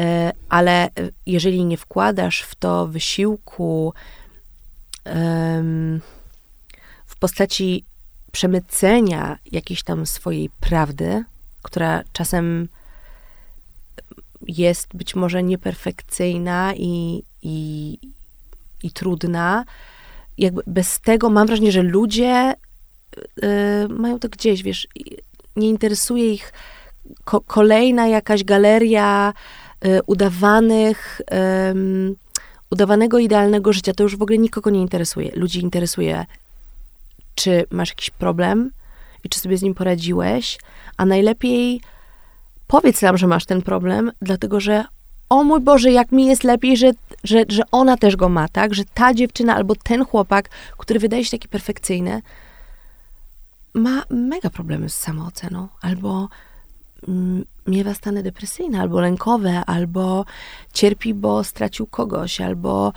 e, 0.00 0.32
ale 0.48 0.88
jeżeli 1.26 1.64
nie 1.64 1.76
wkładasz 1.76 2.42
w 2.42 2.54
to 2.54 2.86
wysiłku 2.86 3.94
w 7.06 7.16
postaci 7.18 7.84
przemycenia 8.32 9.38
jakiejś 9.52 9.82
tam 9.82 10.06
swojej 10.06 10.50
prawdy, 10.60 11.24
która 11.62 12.02
czasem 12.12 12.68
jest 14.48 14.88
być 14.94 15.14
może 15.14 15.42
nieperfekcyjna 15.42 16.74
i, 16.76 17.22
i, 17.42 17.98
i 18.82 18.90
trudna. 18.90 19.64
Jakby 20.38 20.62
bez 20.66 21.00
tego 21.00 21.30
mam 21.30 21.46
wrażenie, 21.46 21.72
że 21.72 21.82
ludzie 21.82 22.54
y, 23.18 23.88
mają 23.88 24.18
to 24.18 24.28
gdzieś, 24.28 24.62
wiesz, 24.62 24.88
nie 25.56 25.68
interesuje 25.68 26.32
ich 26.32 26.52
ko 27.24 27.40
kolejna 27.40 28.06
jakaś 28.06 28.44
galeria 28.44 29.32
y, 29.84 30.00
udawanych, 30.06 31.20
y, 31.20 32.14
udawanego 32.70 33.18
idealnego 33.18 33.72
życia. 33.72 33.94
To 33.94 34.02
już 34.02 34.16
w 34.16 34.22
ogóle 34.22 34.38
nikogo 34.38 34.70
nie 34.70 34.80
interesuje. 34.80 35.30
Ludzi 35.34 35.60
interesuje, 35.60 36.26
czy 37.34 37.66
masz 37.70 37.88
jakiś 37.88 38.10
problem 38.10 38.70
i 39.24 39.28
czy 39.28 39.40
sobie 39.40 39.58
z 39.58 39.62
nim 39.62 39.74
poradziłeś, 39.74 40.58
a 40.96 41.06
najlepiej 41.06 41.80
powiedz 42.66 43.02
nam, 43.02 43.18
że 43.18 43.26
masz 43.26 43.44
ten 43.44 43.62
problem, 43.62 44.12
dlatego 44.22 44.60
że 44.60 44.84
o 45.28 45.44
mój 45.44 45.60
Boże, 45.60 45.90
jak 45.90 46.12
mi 46.12 46.26
jest 46.26 46.44
lepiej, 46.44 46.76
że, 46.76 46.90
że, 47.24 47.44
że 47.48 47.62
ona 47.72 47.96
też 47.96 48.16
go 48.16 48.28
ma, 48.28 48.48
tak? 48.48 48.74
Że 48.74 48.84
ta 48.94 49.14
dziewczyna 49.14 49.54
albo 49.54 49.74
ten 49.74 50.04
chłopak, 50.04 50.48
który 50.78 51.00
wydaje 51.00 51.24
się 51.24 51.30
taki 51.30 51.48
perfekcyjny, 51.48 52.22
ma 53.74 54.02
mega 54.10 54.50
problemy 54.50 54.88
z 54.88 54.94
samooceną, 54.94 55.68
albo 55.80 56.28
mm, 57.08 57.44
miewa 57.66 57.94
stany 57.94 58.22
depresyjne, 58.22 58.80
albo 58.80 59.00
lękowe, 59.00 59.62
albo 59.66 60.24
cierpi, 60.72 61.14
bo 61.14 61.44
stracił 61.44 61.86
kogoś, 61.86 62.40
albo 62.40 62.92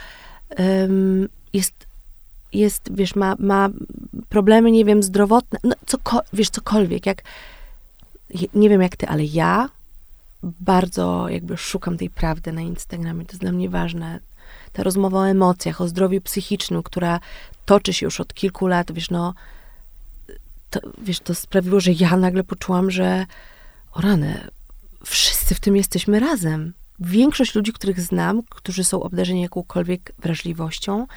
jest, 1.53 1.73
jest, 2.53 2.95
wiesz, 2.95 3.15
ma, 3.15 3.36
ma 3.39 3.69
problemy, 4.29 4.71
nie 4.71 4.86
wiem, 4.86 5.03
zdrowotne, 5.03 5.60
no, 5.63 5.75
coko, 5.86 6.21
wiesz, 6.34 6.49
cokolwiek, 6.49 7.05
jak 7.05 7.23
nie 8.53 8.69
wiem 8.69 8.81
jak 8.81 8.95
ty, 8.95 9.07
ale 9.07 9.25
ja 9.25 9.69
bardzo 10.43 11.29
jakby 11.29 11.57
szukam 11.57 11.97
tej 11.97 12.09
prawdy 12.09 12.51
na 12.51 12.61
Instagramie. 12.61 13.25
To 13.25 13.31
jest 13.31 13.41
dla 13.41 13.51
mnie 13.51 13.69
ważne. 13.69 14.19
Ta 14.73 14.83
rozmowa 14.83 15.19
o 15.19 15.29
emocjach, 15.29 15.81
o 15.81 15.87
zdrowiu 15.87 16.21
psychicznym, 16.21 16.83
która 16.83 17.19
toczy 17.65 17.93
się 17.93 18.05
już 18.05 18.19
od 18.19 18.33
kilku 18.33 18.67
lat, 18.67 18.91
wiesz, 18.91 19.09
no, 19.09 19.33
to, 20.69 20.79
wiesz, 20.97 21.19
to 21.19 21.35
sprawiło, 21.35 21.79
że 21.79 21.91
ja 21.91 22.17
nagle 22.17 22.43
poczułam, 22.43 22.91
że 22.91 23.25
o 23.91 24.01
rany, 24.01 24.47
wszyscy 25.05 25.55
w 25.55 25.59
tym 25.59 25.75
jesteśmy 25.75 26.19
razem. 26.19 26.73
Większość 26.99 27.55
ludzi, 27.55 27.73
których 27.73 28.01
znam, 28.01 28.41
którzy 28.49 28.83
są 28.83 29.03
obdarzeni 29.03 29.41
jakąkolwiek 29.41 30.11
wrażliwością 30.19 31.07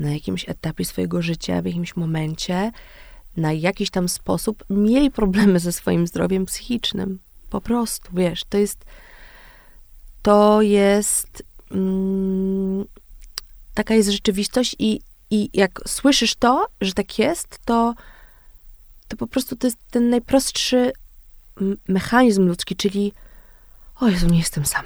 na 0.00 0.12
jakimś 0.12 0.48
etapie 0.48 0.84
swojego 0.84 1.22
życia, 1.22 1.62
w 1.62 1.66
jakimś 1.66 1.96
momencie, 1.96 2.72
na 3.36 3.52
jakiś 3.52 3.90
tam 3.90 4.08
sposób 4.08 4.64
mieli 4.70 5.10
problemy 5.10 5.60
ze 5.60 5.72
swoim 5.72 6.06
zdrowiem 6.06 6.46
psychicznym. 6.46 7.18
Po 7.50 7.60
prostu, 7.60 8.10
wiesz, 8.12 8.44
to 8.48 8.58
jest 8.58 8.84
to 10.22 10.62
jest 10.62 11.42
mm, 11.70 12.84
taka 13.74 13.94
jest 13.94 14.08
rzeczywistość 14.08 14.76
i, 14.78 15.00
i 15.30 15.50
jak 15.52 15.80
słyszysz 15.86 16.34
to, 16.34 16.66
że 16.80 16.92
tak 16.92 17.18
jest, 17.18 17.58
to 17.64 17.94
to 19.08 19.16
po 19.16 19.26
prostu 19.26 19.56
to 19.56 19.66
jest 19.66 19.78
ten 19.90 20.10
najprostszy 20.10 20.92
mechanizm 21.88 22.46
ludzki, 22.46 22.76
czyli 22.76 23.12
o 24.00 24.08
Jezu, 24.08 24.26
nie 24.26 24.38
jestem 24.38 24.66
sam. 24.66 24.84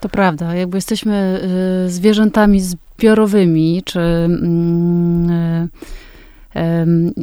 To 0.00 0.08
prawda, 0.08 0.54
jakby 0.54 0.76
jesteśmy 0.76 1.40
y, 1.86 1.90
zwierzętami 1.90 2.60
zbiorowymi, 2.60 3.82
czy 3.84 4.00
y, 4.00 4.28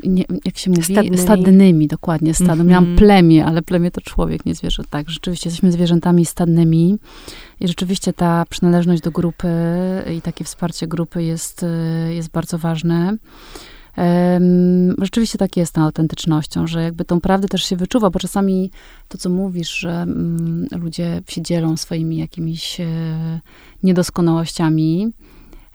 nie, 0.04 0.24
jak 0.46 0.58
się 0.58 0.70
mówi, 0.70 0.84
stadnymi, 0.84 1.18
stadnymi 1.18 1.88
dokładnie, 1.88 2.34
stadem. 2.34 2.54
Mm 2.54 2.68
-hmm. 2.68 2.70
Miałam 2.70 2.96
plemię, 2.96 3.46
ale 3.46 3.62
plemię 3.62 3.92
to 3.92 4.02
człowiek, 4.02 4.46
nie 4.46 4.56
zwierzę. 4.56 4.84
Tak, 4.90 5.10
rzeczywiście 5.10 5.50
jesteśmy 5.50 5.72
zwierzętami 5.72 6.26
stadnymi 6.26 6.98
i 7.60 7.68
rzeczywiście 7.68 8.14
ta 8.14 8.46
przynależność 8.50 9.02
do 9.02 9.12
grupy 9.12 9.50
i 10.18 10.22
takie 10.22 10.44
wsparcie 10.44 10.88
grupy 10.88 11.24
jest, 11.24 11.64
e, 11.64 12.14
jest 12.14 12.30
bardzo 12.30 12.58
ważne. 12.58 13.18
Rzeczywiście 14.98 15.38
tak 15.38 15.58
jest 15.58 15.74
tą 15.74 15.82
autentycznością, 15.82 16.68
że 16.68 16.84
jakby 16.84 17.06
tą 17.06 17.22
prawdę 17.22 17.48
też 17.48 17.64
się 17.64 17.76
wyczuwa, 17.76 18.10
bo 18.10 18.20
czasami 18.20 18.72
to, 19.08 19.18
co 19.18 19.30
mówisz, 19.30 19.80
że 19.80 19.90
um, 19.90 20.68
ludzie 20.72 21.22
się 21.28 21.42
dzielą 21.42 21.78
swoimi 21.78 22.18
jakimiś 22.18 22.80
e, 22.80 22.86
niedoskonałościami, 23.84 25.12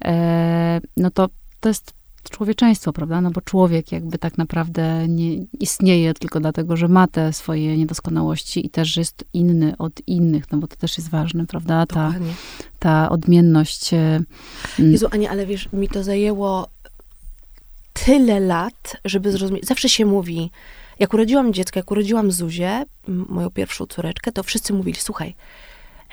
e, 0.04 0.80
no 0.96 1.10
to 1.10 1.28
to 1.60 1.68
jest 1.68 1.97
człowieczeństwo, 2.30 2.92
prawda? 2.92 3.20
No 3.20 3.30
bo 3.30 3.40
człowiek 3.40 3.92
jakby 3.92 4.18
tak 4.18 4.38
naprawdę 4.38 5.08
nie 5.08 5.34
istnieje 5.60 6.14
tylko 6.14 6.40
dlatego, 6.40 6.76
że 6.76 6.88
ma 6.88 7.06
te 7.06 7.32
swoje 7.32 7.76
niedoskonałości 7.76 8.66
i 8.66 8.70
też 8.70 8.96
jest 8.96 9.24
inny 9.32 9.74
od 9.78 9.92
innych, 10.06 10.52
no 10.52 10.58
bo 10.58 10.66
to 10.66 10.76
też 10.76 10.98
jest 10.98 11.10
ważne, 11.10 11.46
prawda? 11.46 11.86
Ta, 11.86 12.14
ta 12.78 13.08
odmienność. 13.08 13.94
E, 13.94 14.20
Jezu, 14.78 15.06
Ania, 15.10 15.30
ale 15.30 15.46
wiesz, 15.46 15.68
mi 15.72 15.88
to 15.88 16.02
zajęło 16.02 16.68
tyle 17.92 18.40
lat, 18.40 18.96
żeby 19.04 19.32
zrozumieć. 19.32 19.66
Zawsze 19.66 19.88
się 19.88 20.06
mówi, 20.06 20.50
jak 20.98 21.14
urodziłam 21.14 21.52
dziecko, 21.52 21.78
jak 21.78 21.90
urodziłam 21.90 22.32
Zuzię, 22.32 22.84
moją 23.06 23.50
pierwszą 23.50 23.86
córeczkę, 23.86 24.32
to 24.32 24.42
wszyscy 24.42 24.72
mówili, 24.72 24.98
słuchaj, 25.00 25.34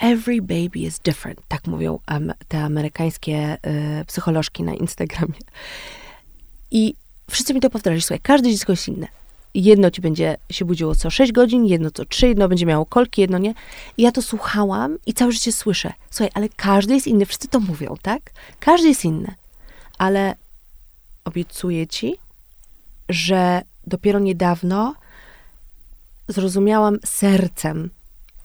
every 0.02 0.42
baby 0.42 0.80
is 0.80 1.00
different. 1.00 1.42
Tak 1.48 1.68
mówią 1.68 2.00
te 2.48 2.60
amerykańskie 2.60 3.58
y, 4.02 4.06
psycholożki 4.06 4.64
na 4.64 4.74
Instagramie. 4.74 5.40
I 6.72 6.96
wszyscy 7.30 7.54
mi 7.54 7.62
to 7.62 7.70
powtarzali, 7.70 8.02
słuchaj, 8.02 8.20
każde 8.20 8.52
dziecko 8.52 8.72
jest 8.72 8.88
inne. 8.88 9.08
Jedno 9.54 9.92
ci 9.92 10.02
będzie 10.02 10.38
się 10.50 10.66
budziło 10.66 10.96
co 10.96 11.10
6 11.10 11.32
godzin, 11.32 11.66
jedno 11.66 11.92
co 11.92 12.06
3, 12.06 12.28
jedno 12.28 12.48
będzie 12.48 12.66
miało 12.66 12.86
kolki, 12.86 13.22
jedno 13.22 13.38
nie. 13.38 13.54
I 13.98 14.02
ja 14.02 14.12
to 14.12 14.22
słuchałam 14.22 14.98
i 15.06 15.14
całe 15.14 15.32
życie 15.32 15.52
słyszę. 15.52 15.94
Słuchaj, 16.12 16.32
ale 16.34 16.50
każdy 16.50 16.94
jest 16.94 17.08
inny, 17.08 17.26
wszyscy 17.26 17.48
to 17.48 17.60
mówią, 17.60 17.96
tak? 18.02 18.22
Każdy 18.60 18.88
jest 18.88 19.06
inny. 19.06 19.36
Ale 19.98 20.36
obiecuję 21.26 21.88
ci, 21.88 22.16
że 23.10 23.62
dopiero 23.88 24.20
niedawno 24.20 24.96
zrozumiałam 26.28 26.98
sercem, 27.06 27.90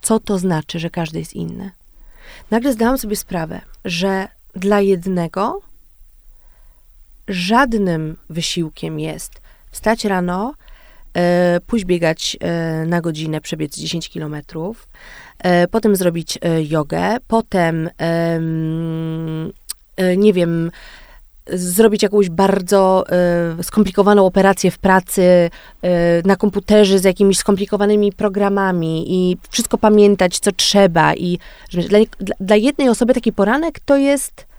co 0.02 0.20
to 0.20 0.38
znaczy, 0.38 0.78
że 0.78 0.90
każdy 0.90 1.18
jest 1.18 1.32
inny. 1.32 1.70
Nagle 2.50 2.72
zdałam 2.72 2.98
sobie 2.98 3.16
sprawę, 3.16 3.60
że 3.84 4.28
dla 4.54 4.80
jednego 4.80 5.60
żadnym 7.30 8.16
wysiłkiem 8.30 9.00
jest 9.00 9.40
wstać 9.70 10.04
rano, 10.04 10.54
e, 11.14 11.60
pójść 11.66 11.84
biegać 11.84 12.36
e, 12.40 12.84
na 12.86 13.00
godzinę, 13.00 13.40
przebiec 13.40 13.76
10 13.76 14.08
kilometrów, 14.08 14.88
e, 15.38 15.68
potem 15.68 15.96
zrobić 15.96 16.38
jogę, 16.68 17.16
potem, 17.28 17.90
nie 20.16 20.32
wiem, 20.32 20.70
zrobić 21.52 22.02
jakąś 22.02 22.30
bardzo 22.30 23.04
skomplikowaną 23.62 24.26
operację 24.26 24.70
w 24.70 24.78
pracy 24.78 25.50
na 26.24 26.36
komputerze 26.36 26.98
z 26.98 27.04
jakimiś 27.04 27.38
skomplikowanymi 27.38 28.12
programami 28.12 29.04
i 29.08 29.36
wszystko 29.50 29.78
pamiętać, 29.78 30.38
co 30.38 30.52
trzeba. 30.52 31.14
I 31.14 31.38
dla 32.40 32.56
jednej 32.56 32.88
osoby 32.88 33.14
taki 33.14 33.32
poranek 33.32 33.80
to 33.80 33.96
jest. 33.96 34.49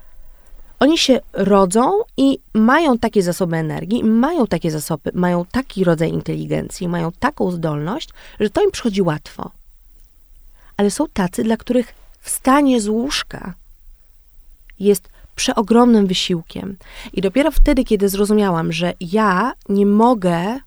Oni 0.82 0.98
się 0.98 1.20
rodzą 1.32 1.92
i 2.16 2.38
mają 2.54 2.98
takie 2.98 3.22
zasoby 3.22 3.56
energii, 3.56 4.04
mają 4.04 4.46
takie 4.46 4.70
zasoby, 4.70 5.10
mają 5.14 5.44
taki 5.44 5.84
rodzaj 5.84 6.10
inteligencji, 6.10 6.88
mają 6.88 7.12
taką 7.12 7.50
zdolność, 7.50 8.08
że 8.40 8.50
to 8.50 8.62
im 8.62 8.70
przychodzi 8.70 9.02
łatwo. 9.02 9.50
Ale 10.76 10.90
są 10.90 11.06
tacy, 11.12 11.44
dla 11.44 11.56
których 11.56 11.94
wstanie 12.20 12.80
z 12.80 12.88
łóżka 12.88 13.54
jest 14.80 15.08
przeogromnym 15.36 16.06
wysiłkiem. 16.06 16.76
I 17.12 17.20
dopiero 17.20 17.50
wtedy, 17.50 17.84
kiedy 17.84 18.08
zrozumiałam, 18.08 18.72
że 18.72 18.94
ja 19.00 19.52
nie 19.68 19.86
mogę, 19.86 20.58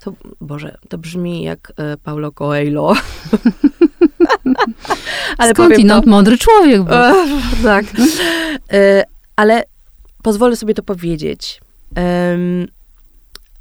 to, 0.00 0.12
Boże, 0.40 0.78
to 0.88 0.98
brzmi 0.98 1.42
jak 1.42 1.72
e, 1.76 1.96
Paulo 1.96 2.32
Coelho. 2.32 2.94
ale 5.38 5.50
Skądinąd 5.50 6.04
to, 6.04 6.10
mądry 6.10 6.38
człowiek 6.38 6.82
był. 6.82 6.96
Tak. 7.62 7.84
E, 8.72 9.15
ale 9.36 9.64
pozwolę 10.22 10.56
sobie 10.56 10.74
to 10.74 10.82
powiedzieć, 10.82 11.60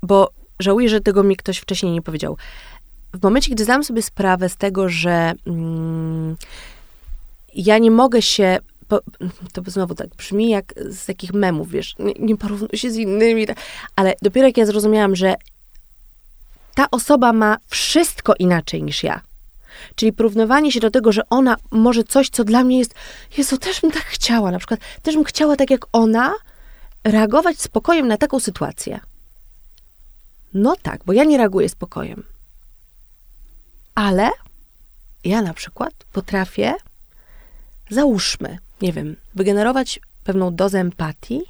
bo 0.04 0.30
żałuję, 0.60 0.90
że 0.90 1.02
tego 1.02 1.24
mi 1.24 1.36
ktoś 1.36 1.58
wcześniej 1.58 1.92
nie 1.92 2.02
powiedział. 2.02 2.38
W 3.14 3.24
momencie, 3.24 3.52
gdy 3.52 3.64
zdałam 3.64 3.84
sobie 3.84 4.02
sprawę 4.02 4.50
z 4.50 4.58
tego, 4.58 4.90
że 4.90 5.34
mm, 5.48 6.36
ja 7.54 7.78
nie 7.78 7.92
mogę 7.92 8.22
się 8.22 8.58
po, 8.88 9.00
to 9.54 9.62
znowu 9.68 9.96
tak 9.96 10.10
brzmi 10.10 10.50
jak 10.50 10.74
z 10.90 11.06
takich 11.06 11.34
memów, 11.34 11.72
wiesz, 11.72 11.96
nie, 12.00 12.14
nie 12.20 12.38
porównuj 12.38 12.70
się 12.74 12.92
z 12.92 12.96
innymi, 12.96 13.46
ale 13.96 14.14
dopiero 14.22 14.48
jak 14.48 14.58
ja 14.58 14.66
zrozumiałam, 14.66 15.16
że 15.16 15.36
ta 16.76 16.92
osoba 16.92 17.34
ma 17.34 17.58
wszystko 17.68 18.34
inaczej 18.40 18.84
niż 18.84 19.04
ja. 19.04 19.22
Czyli 19.96 20.14
porównywanie 20.14 20.72
się 20.72 20.80
do 20.80 20.92
tego, 20.92 21.12
że 21.12 21.22
ona 21.30 21.56
może 21.72 22.04
coś, 22.04 22.30
co 22.30 22.44
dla 22.44 22.64
mnie 22.64 22.80
jest, 22.80 22.96
Jezu, 23.38 23.58
też 23.58 23.82
bym 23.82 23.92
tak 23.92 24.04
chciała, 24.04 24.52
na 24.52 24.58
przykład, 24.58 24.80
też 25.02 25.16
bym 25.16 25.24
chciała 25.24 25.56
tak 25.56 25.70
jak 25.70 25.86
ona, 25.92 26.34
reagować 27.04 27.62
spokojem 27.62 28.08
na 28.08 28.18
taką 28.18 28.40
sytuację. 28.40 29.00
No 30.54 30.76
tak, 30.82 31.02
bo 31.06 31.14
ja 31.14 31.24
nie 31.24 31.38
reaguję 31.38 31.70
spokojem. 31.70 32.24
Ale 33.96 34.30
ja 35.24 35.42
na 35.42 35.54
przykład 35.54 35.94
potrafię, 36.14 36.74
załóżmy, 37.90 38.58
nie 38.82 38.94
wiem, 38.94 39.16
wygenerować 39.36 40.00
pewną 40.24 40.56
dozę 40.56 40.80
empatii, 40.80 41.42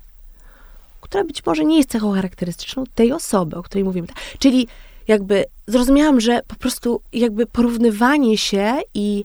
która 1.01 1.23
być 1.23 1.45
może 1.45 1.65
nie 1.65 1.77
jest 1.77 1.89
cechą 1.89 2.13
charakterystyczną 2.13 2.83
tej 2.95 3.11
osoby, 3.11 3.55
o 3.55 3.63
której 3.63 3.83
mówimy. 3.83 4.07
Czyli 4.39 4.67
jakby 5.07 5.45
zrozumiałam, 5.67 6.21
że 6.21 6.41
po 6.47 6.55
prostu 6.55 7.01
jakby 7.13 7.45
porównywanie 7.45 8.37
się 8.37 8.73
i 8.93 9.23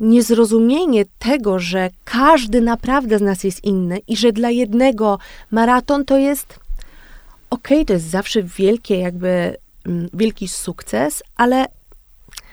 niezrozumienie 0.00 1.04
tego, 1.18 1.58
że 1.58 1.90
każdy 2.04 2.60
naprawdę 2.60 3.18
z 3.18 3.22
nas 3.22 3.44
jest 3.44 3.64
inny 3.64 3.98
i 4.08 4.16
że 4.16 4.32
dla 4.32 4.50
jednego 4.50 5.18
maraton 5.50 6.04
to 6.04 6.18
jest 6.18 6.58
okej, 7.50 7.78
okay, 7.78 7.84
to 7.84 7.92
jest 7.92 8.10
zawsze 8.10 8.42
wielkie 8.42 8.98
jakby 8.98 9.56
mm, 9.86 10.08
wielki 10.14 10.48
sukces, 10.48 11.22
ale 11.36 11.66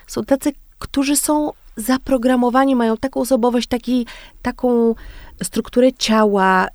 są 0.06 0.24
tacy, 0.24 0.52
którzy 0.78 1.16
są 1.16 1.52
zaprogramowani, 1.76 2.76
mają 2.76 2.96
taką 2.96 3.20
osobowość, 3.20 3.68
taki, 3.68 4.06
taką 4.42 4.94
strukturę 5.42 5.92
ciała, 5.92 6.66
y, 6.66 6.68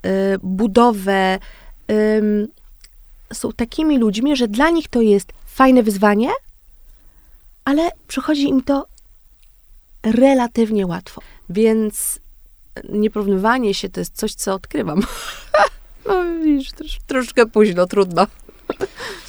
budowę. 0.44 1.40
są 3.34 3.52
takimi 3.52 3.98
ludźmi, 3.98 4.36
że 4.36 4.48
dla 4.48 4.70
nich 4.70 4.88
to 4.88 5.02
jest 5.02 5.34
fajne 5.54 5.84
wyzwanie, 5.84 6.30
ale 7.66 7.90
przychodzi 8.08 8.44
im 8.44 8.64
to 8.64 8.86
relatywnie 10.04 10.88
łatwo. 10.88 11.22
Więc 11.50 12.20
nieporównywanie 12.90 13.74
się 13.74 13.90
to 13.90 14.00
jest 14.00 14.16
coś, 14.16 14.34
co 14.34 14.54
odkrywam. 14.54 15.02
no 16.08 16.24
widzisz, 16.44 16.72
trosz, 16.72 17.00
troszkę 17.08 17.46
późno, 17.46 17.88
trudno. 17.88 18.28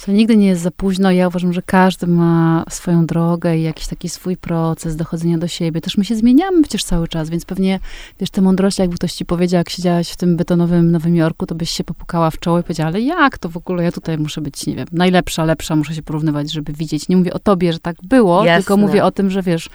To 0.05 0.11
nigdy 0.11 0.37
nie 0.37 0.47
jest 0.47 0.61
za 0.61 0.71
późno. 0.71 1.11
Ja 1.11 1.27
uważam, 1.27 1.53
że 1.53 1.61
każdy 1.61 2.07
ma 2.07 2.63
swoją 2.69 3.05
drogę 3.05 3.57
i 3.57 3.63
jakiś 3.63 3.87
taki 3.87 4.09
swój 4.09 4.37
proces 4.37 4.95
dochodzenia 4.95 5.37
do 5.37 5.47
siebie. 5.47 5.81
Też 5.81 5.97
my 5.97 6.05
się 6.05 6.15
zmieniamy 6.15 6.61
przecież 6.61 6.83
cały 6.83 7.07
czas, 7.07 7.29
więc 7.29 7.45
pewnie, 7.45 7.79
wiesz, 8.19 8.29
te 8.29 8.41
mądrości, 8.41 8.81
jakby 8.81 8.95
ktoś 8.95 9.13
ci 9.13 9.25
powiedział, 9.25 9.57
jak 9.57 9.69
siedziałaś 9.69 10.09
w 10.09 10.17
tym 10.17 10.37
betonowym 10.37 10.91
Nowym 10.91 11.15
Jorku, 11.15 11.45
to 11.45 11.55
byś 11.55 11.69
się 11.69 11.83
popukała 11.83 12.31
w 12.31 12.39
czoło 12.39 12.59
i 12.59 12.63
powiedziała, 12.63 12.87
ale 12.87 13.01
jak 13.01 13.37
to 13.37 13.49
w 13.49 13.57
ogóle? 13.57 13.83
Ja 13.83 13.91
tutaj 13.91 14.17
muszę 14.17 14.41
być, 14.41 14.67
nie 14.67 14.75
wiem, 14.75 14.87
najlepsza, 14.91 15.45
lepsza, 15.45 15.75
muszę 15.75 15.95
się 15.95 16.03
porównywać, 16.03 16.51
żeby 16.51 16.73
widzieć. 16.73 17.09
Nie 17.09 17.17
mówię 17.17 17.33
o 17.33 17.39
tobie, 17.39 17.73
że 17.73 17.79
tak 17.79 17.95
było, 18.03 18.45
Jasne. 18.45 18.63
tylko 18.63 18.77
mówię 18.77 19.03
o 19.03 19.11
tym, 19.11 19.29
że 19.29 19.41
wiesz, 19.41 19.69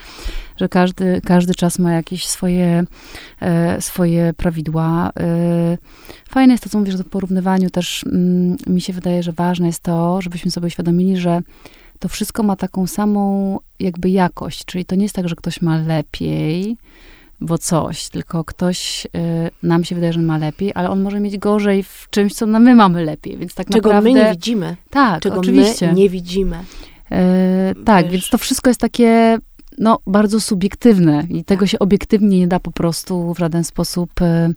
że 0.56 0.68
każdy, 0.68 1.20
każdy 1.24 1.54
czas 1.54 1.78
ma 1.78 1.92
jakieś 1.92 2.26
swoje, 2.26 2.84
e, 3.40 3.80
swoje 3.80 4.32
prawidła. 4.36 5.10
E, 5.20 5.78
fajne 6.28 6.54
jest 6.54 6.64
to, 6.64 6.70
co 6.70 6.78
mówisz 6.78 6.94
o 6.94 7.04
porównywaniu. 7.04 7.70
Też 7.70 8.04
mm, 8.04 8.56
mi 8.66 8.80
się 8.80 8.92
wydaje, 8.92 9.22
że 9.22 9.32
ważne 9.32 9.66
jest 9.66 9.82
to, 9.82 10.19
żebyśmy 10.20 10.50
sobie 10.50 10.66
uświadomili, 10.66 11.16
że 11.16 11.40
to 11.98 12.08
wszystko 12.08 12.42
ma 12.42 12.56
taką 12.56 12.86
samą 12.86 13.58
jakby 13.80 14.10
jakość. 14.10 14.64
Czyli 14.64 14.84
to 14.84 14.94
nie 14.94 15.02
jest 15.02 15.14
tak, 15.14 15.28
że 15.28 15.36
ktoś 15.36 15.62
ma 15.62 15.78
lepiej, 15.78 16.76
bo 17.40 17.58
coś, 17.58 18.08
tylko 18.08 18.44
ktoś, 18.44 19.06
y, 19.06 19.08
nam 19.62 19.84
się 19.84 19.94
wydaje, 19.94 20.12
że 20.12 20.20
ma 20.20 20.38
lepiej, 20.38 20.72
ale 20.74 20.90
on 20.90 21.02
może 21.02 21.20
mieć 21.20 21.38
gorzej 21.38 21.82
w 21.82 22.06
czymś, 22.10 22.34
co 22.34 22.46
my 22.46 22.74
mamy 22.74 23.04
lepiej, 23.04 23.36
więc 23.36 23.54
tak 23.54 23.66
Czego 23.66 23.88
naprawdę... 23.88 24.10
my 24.10 24.24
nie 24.24 24.30
widzimy. 24.30 24.76
Tak, 24.90 25.22
Czego 25.22 25.40
oczywiście. 25.40 25.86
my 25.86 25.94
nie 25.94 26.08
widzimy. 26.08 26.64
E, 27.10 27.74
tak, 27.84 28.04
Wiesz. 28.04 28.12
więc 28.12 28.28
to 28.28 28.38
wszystko 28.38 28.70
jest 28.70 28.80
takie 28.80 29.38
no, 29.80 29.98
bardzo 30.06 30.40
subiektywne 30.40 31.26
i 31.30 31.44
tego 31.44 31.66
się 31.66 31.78
obiektywnie 31.78 32.38
nie 32.38 32.48
da 32.48 32.60
po 32.60 32.70
prostu 32.70 33.34
w 33.34 33.38
żaden 33.38 33.64
sposób 33.64 34.22
e, 34.22 34.50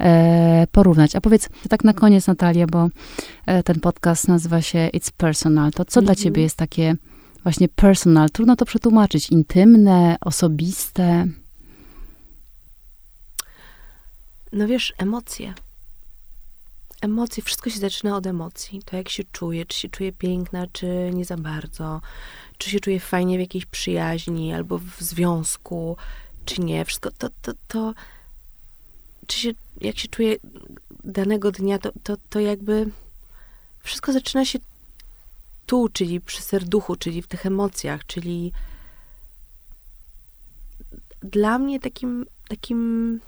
e, 0.00 0.66
porównać. 0.72 1.16
A 1.16 1.20
powiedz 1.20 1.48
tak 1.68 1.84
na 1.84 1.94
koniec, 1.94 2.26
Natalia, 2.26 2.66
bo 2.66 2.88
e, 3.46 3.62
ten 3.62 3.80
podcast 3.80 4.28
nazywa 4.28 4.62
się 4.62 4.90
It's 4.94 5.10
Personal. 5.16 5.72
To 5.72 5.84
co 5.84 6.00
mm 6.00 6.04
-hmm. 6.04 6.06
dla 6.06 6.12
mhm. 6.12 6.24
ciebie 6.24 6.42
jest 6.42 6.56
takie 6.56 6.96
właśnie 7.42 7.68
personal? 7.68 8.30
Trudno 8.30 8.56
to 8.56 8.64
przetłumaczyć. 8.64 9.30
Intymne, 9.30 10.16
osobiste? 10.20 11.26
No 14.52 14.66
wiesz, 14.66 14.94
emocje. 14.98 15.54
Emocje, 17.06 17.42
wszystko 17.42 17.70
się 17.70 17.78
zaczyna 17.78 18.16
od 18.16 18.26
emocji. 18.26 18.82
To 18.84 18.96
jak 18.96 19.08
się 19.08 19.24
czuje, 19.32 19.66
czy 19.66 19.78
się 19.78 19.88
czuje 19.88 20.12
piękna, 20.12 20.66
czy 20.72 21.10
nie 21.14 21.24
za 21.24 21.36
bardzo 21.36 22.00
czy 22.58 22.70
się 22.70 22.80
czuję 22.80 23.00
fajnie 23.00 23.36
w 23.36 23.40
jakiejś 23.40 23.66
przyjaźni 23.66 24.54
albo 24.54 24.78
w 24.78 25.00
związku, 25.00 25.96
czy 26.44 26.60
nie. 26.60 26.84
Wszystko 26.84 27.10
to, 27.10 27.28
to, 27.42 27.52
to 27.68 27.94
czy 29.26 29.38
się, 29.38 29.50
jak 29.80 29.98
się 29.98 30.08
czuję 30.08 30.36
danego 31.04 31.52
dnia, 31.52 31.78
to, 31.78 31.92
to, 32.02 32.16
to 32.30 32.40
jakby 32.40 32.90
wszystko 33.80 34.12
zaczyna 34.12 34.44
się 34.44 34.58
tu, 35.66 35.88
czyli 35.88 36.20
przy 36.20 36.42
serduchu, 36.42 36.96
czyli 36.96 37.22
w 37.22 37.26
tych 37.26 37.46
emocjach, 37.46 38.06
czyli 38.06 38.52
dla 41.22 41.58
mnie 41.58 41.80
takim, 41.80 42.26
takim 42.48 43.20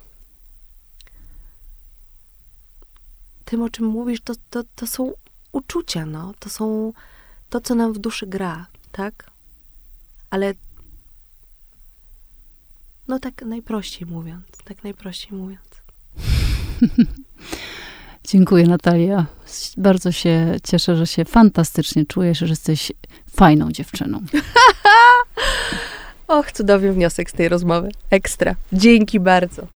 tym, 3.51 3.63
o 3.63 3.71
czym 3.71 3.87
mówisz, 3.87 4.21
to, 4.21 4.35
to, 4.51 4.63
to 4.77 4.87
są 4.87 5.13
uczucia, 5.53 6.07
no. 6.07 6.35
To 6.39 6.51
są 6.51 6.93
to, 7.51 7.61
co 7.61 7.75
nam 7.75 7.93
w 7.93 7.99
duszy 7.99 8.27
gra 8.27 8.67
tak? 8.93 9.31
Ale 10.31 10.55
no 13.09 13.19
tak 13.19 13.43
najprościej 13.43 14.09
mówiąc, 14.09 14.45
tak 14.65 14.85
najprościej 14.85 15.39
mówiąc. 15.39 15.69
Dziękuję, 18.29 18.67
Natalia. 18.67 19.27
Bardzo 19.77 20.13
się 20.13 20.57
cieszę, 20.65 20.97
że 20.97 21.07
się 21.07 21.25
fantastycznie 21.25 22.07
czujesz, 22.07 22.39
że 22.39 22.47
jesteś 22.47 22.93
fajną 23.31 23.73
dziewczyną. 23.73 24.21
Och, 26.29 26.53
cudowny 26.53 26.93
wniosek 26.93 27.31
z 27.31 27.33
tej 27.33 27.49
rozmowy. 27.49 27.89
Ekstra. 28.11 28.55
Dzięki 28.73 29.21
bardzo. 29.21 29.67